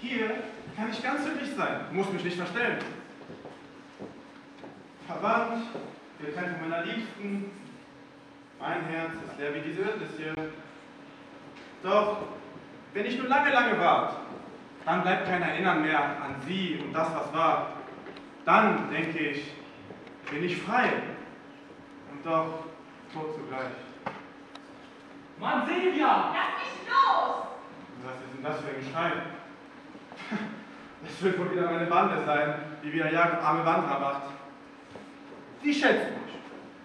[0.00, 0.30] Hier
[0.76, 2.78] kann ich ganz für mich sein, muss mich nicht verstellen.
[5.06, 5.66] Verwandt,
[6.18, 7.50] getrennt von meiner Liebsten.
[8.58, 9.84] Mein Herz ist leer wie diese
[10.16, 10.34] hier.
[11.82, 12.18] Doch,
[12.94, 14.16] wenn ich nur lange, lange wart,
[14.84, 17.72] dann bleibt kein Erinnern mehr an sie und das, was war.
[18.44, 19.52] Dann, denke ich,
[20.30, 20.92] bin ich frei
[22.10, 22.64] und doch
[23.12, 23.70] tot zugleich.
[25.38, 26.32] Mann, Silvia!
[26.32, 27.46] Lass mich los!
[28.04, 29.12] Was ist denn das für ein Geschrei?
[31.02, 32.54] Das wird wohl wieder meine Bande sein,
[32.84, 34.22] die wieder Jagd arme Wanderer macht.
[35.62, 36.34] Sie schätzen mich,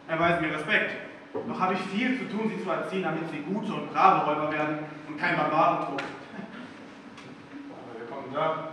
[0.07, 0.95] erweisen mir Respekt.
[1.33, 4.51] Doch habe ich viel zu tun, sie zu erziehen, damit sie gute und brave Räuber
[4.53, 5.99] werden und kein Barbarentrug.
[7.69, 8.69] Aber wir kommen da.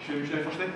[0.00, 0.74] Ich will mich schnell verstecken.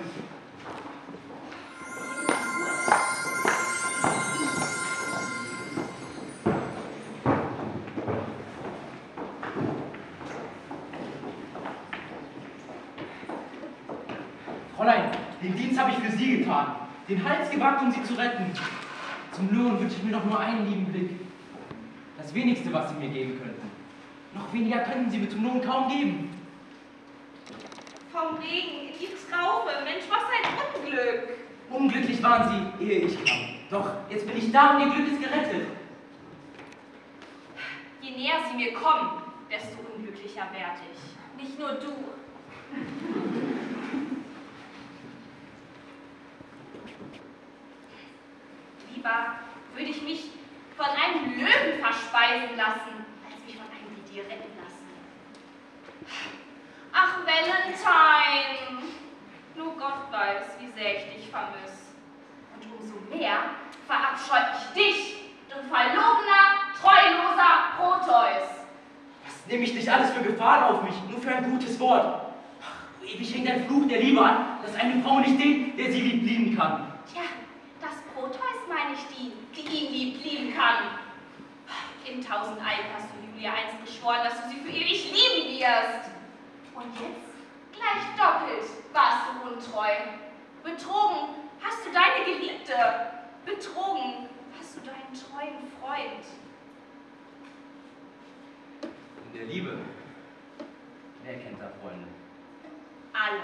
[16.17, 16.75] Sie getan.
[17.07, 18.51] Den Hals gewagt, um Sie zu retten.
[19.31, 21.11] Zum Lohn wünsche ich mir doch nur einen lieben Blick.
[22.17, 23.71] Das wenigste, was Sie mir geben könnten.
[24.33, 26.29] Noch weniger könnten Sie mir zum Lohn kaum geben.
[28.11, 29.69] Vom Regen in die Traufe.
[29.83, 31.37] Mensch, was ein Unglück.
[31.69, 33.37] Unglücklich waren Sie, ehe ich kam.
[33.69, 35.67] Doch jetzt bin ich da und Ihr Glück ist gerettet.
[38.01, 41.43] Je näher sie mir kommen, desto unglücklicher werde ich.
[41.43, 41.93] Nicht nur du.
[49.07, 49.35] Lieber
[49.73, 50.31] würde ich mich
[50.75, 54.87] von einem Löwen verspeisen lassen, als mich von einem dir retten lassen.
[56.91, 58.83] Ach, Valentine!
[59.55, 61.95] Nur Gott weiß, wie sehr ich dich vermiss.
[62.53, 63.37] Und umso mehr
[63.87, 65.15] verabscheut ich dich,
[65.49, 68.49] du verlogener, treuloser Proteus.
[69.25, 72.21] Das nehme ich nicht alles für Gefahren auf mich, nur für ein gutes Wort.
[72.61, 76.01] Ach, ewig hängt ein Fluch der Liebe an, dass eine Frau nicht den, der sie
[76.01, 76.86] liebt, lieben kann.
[78.19, 80.97] Proteus meine ich die, die ihn liebt, lieben kann.
[82.03, 86.09] In tausend Eilen hast du Julia einst geschworen, dass du sie für ewig lieben wirst.
[86.73, 87.35] Und jetzt
[87.71, 89.91] gleich doppelt warst du untreu.
[90.63, 92.73] Betrogen hast du deine Geliebte.
[93.45, 96.25] Betrogen hast du deinen treuen Freund.
[99.25, 99.77] In der Liebe,
[101.23, 102.07] wer kennt da Freunde?
[103.13, 103.41] Alle.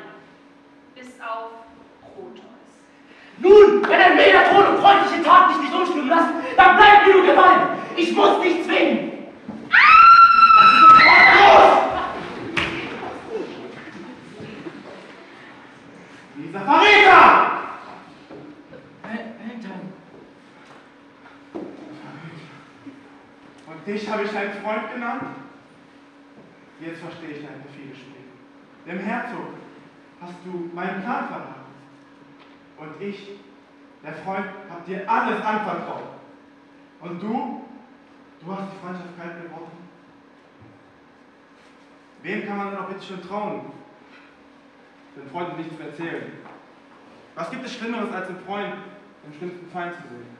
[0.95, 1.51] Bis auf
[2.01, 2.52] Proteus.
[3.39, 7.13] Nun, wenn ein milder Ton und freundliche Tat dich nicht umstimmen lassen, dann bleibt mir
[7.13, 7.61] nur Gewalt.
[7.95, 9.11] Ich muss dich zwingen.
[16.35, 17.53] Dieser Verräter!
[19.03, 19.91] Valentine,
[23.67, 25.23] Und dich habe ich einen Freund genannt?
[26.79, 28.13] Jetzt verstehe ich dein perfides Spiel.
[28.85, 29.55] Dem Herzog
[30.21, 31.62] hast du meinen Plan verraten.
[32.83, 33.29] Und ich,
[34.03, 36.03] der Freund, habe dir alles anvertraut.
[36.99, 37.65] Und du,
[38.41, 39.71] du hast die Freundschaft kalt gebrochen.
[42.21, 43.61] Wem kann man denn auch bitte schon trauen?
[45.15, 46.31] Den Freunden nichts zu erzählen.
[47.35, 48.75] Was gibt es Schlimmeres, als einen Freund
[49.25, 50.32] den schlimmsten Feind zu sehen?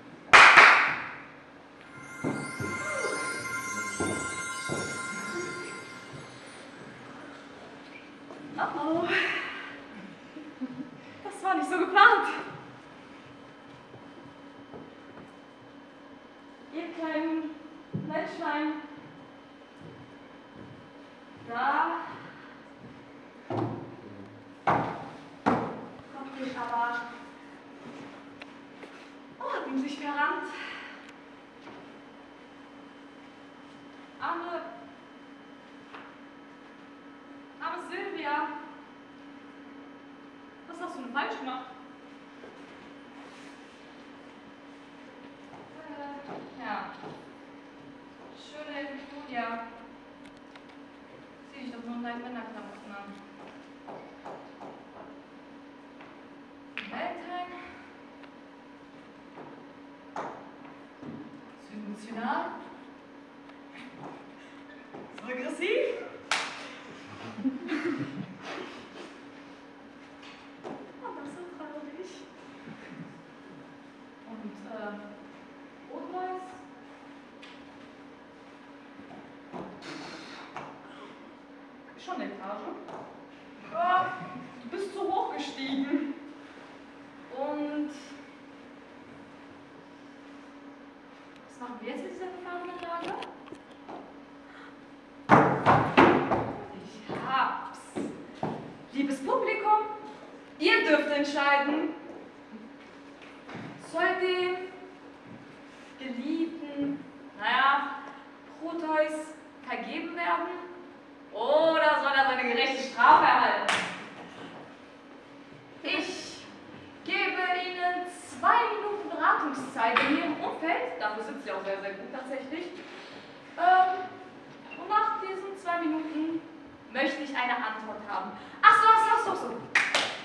[128.23, 128.31] Haben.
[128.61, 129.57] Ach so, ach so, ach so.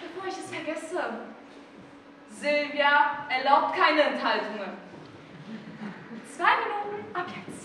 [0.01, 1.03] Bevor ich es vergesse.
[2.31, 4.77] Silvia erlaubt keine Enthaltungen.
[6.37, 7.58] Zwei Minuten ab jetzt.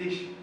[0.00, 0.39] Dich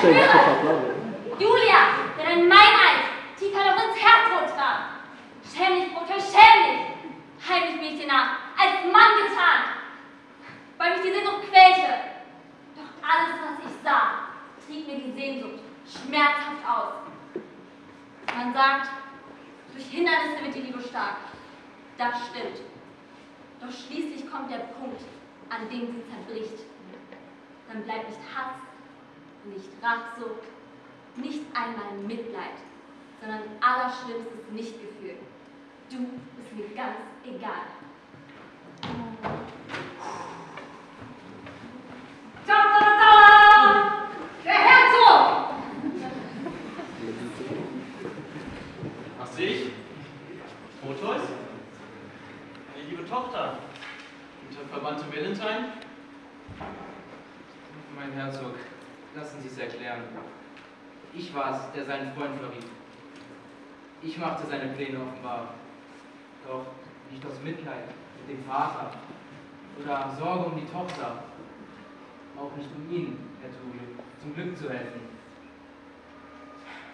[0.00, 0.94] Schwüre!
[1.38, 1.80] Julia,
[2.18, 3.06] der dein Meineid
[3.38, 4.72] tief noch ins Herz runter.
[5.44, 7.48] Schäm dich, Bruder, schäm dich!
[7.48, 9.60] Heimlich bin ich dir nach, als Mann getan,
[10.78, 11.94] weil mich die Sehnsucht quälte.
[12.74, 14.28] Doch alles, was ich sah,
[14.66, 16.94] trieb mir die Sehnsucht schmerzhaft aus.
[18.34, 18.88] Man sagt,
[19.72, 21.16] durch Hindernisse wird die Liebe stark.
[21.96, 22.60] Das stimmt.
[23.60, 25.00] Doch schließlich kommt der Punkt,
[25.48, 26.64] an dem sie zerbricht.
[27.68, 28.65] Dann bleibt nicht Hass,
[29.46, 30.44] nicht Rachsucht,
[31.16, 32.58] nicht einmal Mitleid,
[33.20, 35.16] sondern allerschlimmstes Nichtgefühl.
[35.90, 35.96] Du
[36.36, 37.66] bist mir ganz egal.
[42.46, 44.08] Da, da, da!
[44.44, 45.54] Der Herzog!
[49.18, 49.72] Was sehe ich?
[50.82, 51.22] Fotos?
[52.74, 53.58] Meine liebe Tochter.
[54.48, 55.72] Und der Verwandte Valentine?
[57.96, 58.54] Mein Herzog,
[59.16, 60.02] lassen Sie es erklären.
[61.14, 62.66] Ich war es, der seinen Freund verriet.
[64.02, 65.54] Ich machte seine Pläne offenbar.
[66.46, 66.66] Doch
[67.10, 67.88] nicht aus Mitleid
[68.20, 68.90] mit dem Vater
[69.80, 71.24] oder Sorge um die Tochter.
[72.36, 73.80] Auch nicht um ihn, Herr Turio,
[74.20, 75.00] zum Glück zu helfen.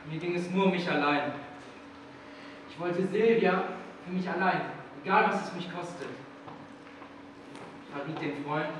[0.08, 1.32] Mir ging es nur um mich allein.
[2.70, 3.64] Ich wollte Silvia
[4.04, 4.62] für mich allein,
[5.02, 6.08] egal was es mich kostet.
[7.82, 8.70] Ich verriet den Freund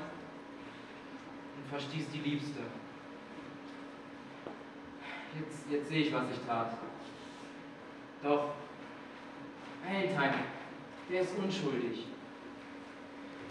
[1.57, 2.61] und verstieß die Liebste.
[5.39, 6.77] Jetzt, jetzt sehe ich, was ich tat.
[8.21, 8.51] Doch,
[9.83, 10.45] Valentine,
[11.09, 12.05] der ist unschuldig.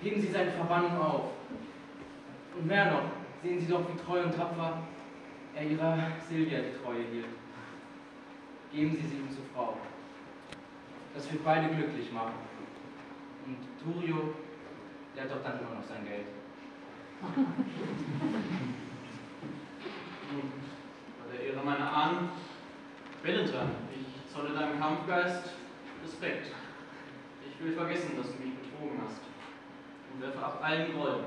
[0.02, 1.30] Geben Sie seine Verbannung auf.
[2.56, 3.04] Und mehr noch,
[3.42, 4.82] sehen Sie doch, wie treu und tapfer
[5.54, 7.26] er Ihrer Silvia die Treue hielt.
[8.72, 9.76] Geben Sie sie ihm zur Frau.
[11.14, 12.32] Das wird beide glücklich machen.
[13.46, 14.34] Und Turio,
[15.14, 16.26] der hat doch dann immer noch sein Geld.
[21.42, 22.30] Ehre meiner Ahnen,
[23.22, 25.50] Valentine, ich zolle deinem Kampfgeist
[26.04, 26.48] Respekt.
[27.48, 29.20] Ich will vergessen, dass du mich betrogen hast
[30.12, 31.24] und werfe ab allen Groll.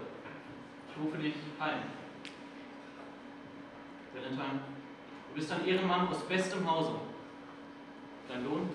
[0.89, 1.79] Ich rufe dich heim.
[4.13, 4.59] Valentine,
[5.29, 6.95] du bist ein Ehrenmann aus bestem Hause.
[8.29, 8.69] Dein Lohn?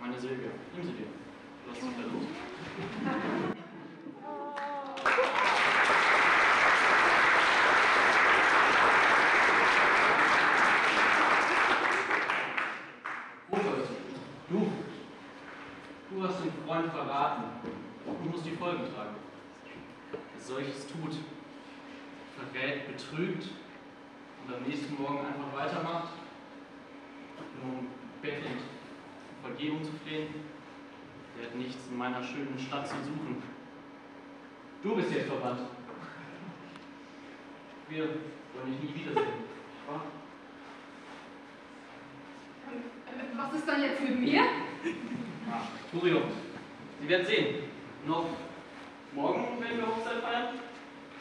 [0.00, 0.50] Meine Silvia.
[0.74, 1.06] Nimm sie dir.
[1.64, 2.26] Du hast dich verlobt.
[13.52, 13.88] Rudolf,
[14.48, 14.72] du,
[16.10, 17.44] du hast den Freund verraten.
[18.04, 19.16] Du musst die Folgen tragen.
[20.72, 21.16] Solches tut,
[22.36, 23.48] verrät, betrügt
[24.46, 26.12] und am nächsten Morgen einfach weitermacht,
[27.62, 27.86] nur um
[28.22, 30.28] bettelnd um Vergebung zu flehen,
[31.38, 33.42] der hat nichts in meiner schönen Stadt zu suchen.
[34.82, 35.60] Du bist jetzt verbannt.
[37.88, 39.32] Wir wollen dich nie wiedersehen.
[39.86, 40.02] wahr?
[42.68, 44.42] Äh, Was ist dann jetzt mit mir?
[45.50, 46.22] Ah, Turio,
[47.00, 47.54] Sie werden sehen.
[48.06, 48.26] Noch
[49.14, 50.48] morgen werden wir Hochzeit feiern.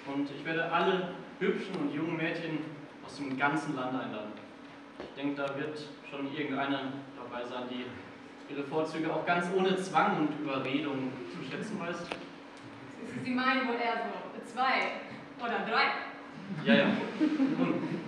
[0.07, 2.59] Und ich werde alle hübschen und jungen Mädchen
[3.05, 4.33] aus dem ganzen Land einladen.
[4.99, 7.85] Ich denke, da wird schon irgendeine dabei sein, die
[8.53, 11.97] ihre Vorzüge auch ganz ohne Zwang und Überredung zu schätzen weiß.
[13.23, 14.91] Sie meinen wohl eher so zwei
[15.39, 15.85] oder drei.
[16.65, 16.85] Ja, ja.
[17.57, 18.01] Nun,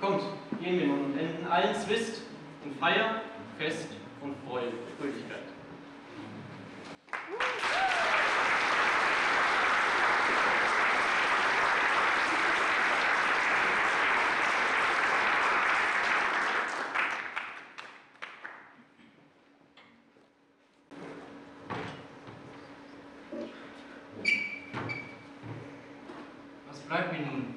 [0.00, 0.22] kommt,
[0.60, 2.22] gehen wir nun und enden allen Zwist
[2.64, 3.22] in Feier,
[3.58, 3.88] Fest
[4.20, 5.42] und Freude, Fröhlichkeit.
[26.68, 27.54] Was bleibt mir nun?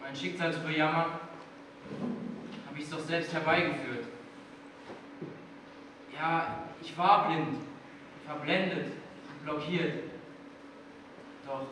[0.00, 0.14] Mein
[0.74, 1.12] Bejammern?
[2.66, 4.06] Habe ich es doch selbst herbeigeführt.
[6.12, 7.58] Ja, ich war blind,
[8.26, 8.92] verblendet,
[9.44, 10.10] blockiert.
[11.46, 11.66] Doch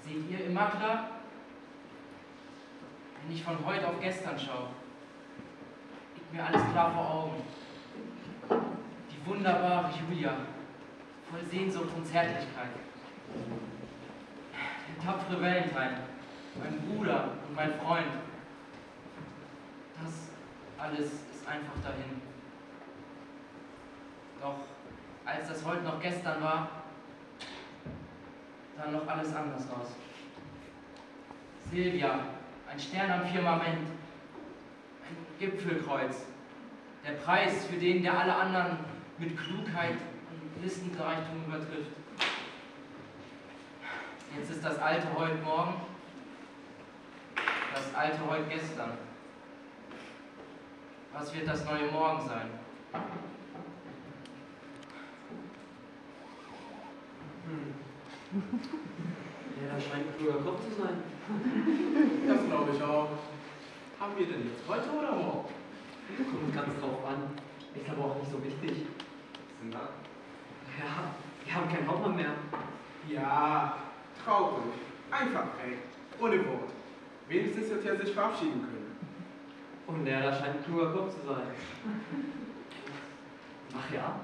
[0.00, 1.10] seht ihr immer klar?
[3.20, 4.68] Wenn ich von heute auf gestern schaue,
[6.14, 7.42] liegt mir alles klar vor Augen.
[9.10, 10.32] Die wunderbare Julia,
[11.30, 12.70] voll Sehnsucht und Zärtlichkeit.
[14.88, 16.13] Der tapfere Valentine,
[16.62, 18.12] mein Bruder und mein Freund.
[20.02, 20.12] Das
[20.78, 22.22] alles ist einfach dahin.
[24.40, 24.56] Doch
[25.24, 26.68] als das heute noch gestern war,
[28.76, 29.88] sah noch alles anders aus.
[31.70, 32.20] Silvia,
[32.70, 33.88] ein Stern am Firmament,
[35.08, 36.26] ein Gipfelkreuz,
[37.06, 38.78] der Preis für den, der alle anderen
[39.18, 39.96] mit Klugheit
[40.30, 41.90] und Listenreichtum übertrifft.
[44.36, 45.74] Jetzt ist das alte heute morgen,
[47.74, 48.92] das alte heute gestern.
[51.12, 52.50] Was wird das neue Morgen sein?
[59.60, 61.02] Ja, da scheint ein kluger Kopf zu sein.
[62.28, 63.08] Das glaube ich auch.
[64.00, 65.48] Haben wir denn jetzt heute oder morgen?
[66.16, 67.30] Kommt ganz drauf an.
[67.74, 68.86] Ist aber auch nicht so wichtig.
[69.62, 69.88] Denn da?
[70.78, 71.14] Ja,
[71.44, 72.32] wir haben keinen Hauptmann mehr.
[73.08, 73.76] Ja,
[74.24, 74.64] traurig.
[75.10, 75.78] Einfach ey.
[76.20, 76.70] Ohne Wort.
[77.28, 78.96] Wenigstens wird er sich verabschieden können.
[79.86, 81.46] Und der da scheint ein kluger Kopf zu sein.
[83.76, 84.20] Ach ja?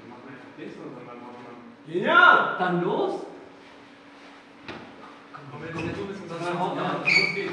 [0.00, 1.56] Dann machen wir einfach nichts mit unserem Hauptmann.
[1.86, 2.56] Ja!
[2.58, 3.20] Dann los!
[5.50, 6.96] Komm, wenn du bist unser Ja, Hauptmann.
[7.02, 7.52] los geht's.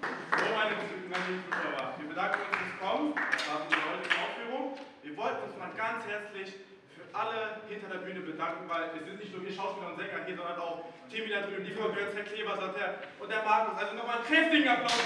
[0.00, 3.14] So, meine lieben Zuschauer, wir bedanken uns fürs Kommen.
[3.14, 4.78] Das war unsere heutige Aufführung.
[5.02, 6.54] Wir wollten uns mal ganz herzlich
[7.12, 10.36] alle hinter der Bühne bedanken, weil es sind nicht nur wir Schauspieler und Sänger hier,
[10.36, 13.78] sondern auch Timmy da drüben, Frau Götz, Herr Kleber, Satter und der Markus.
[13.78, 15.02] Also nochmal einen kräftigen Applaus.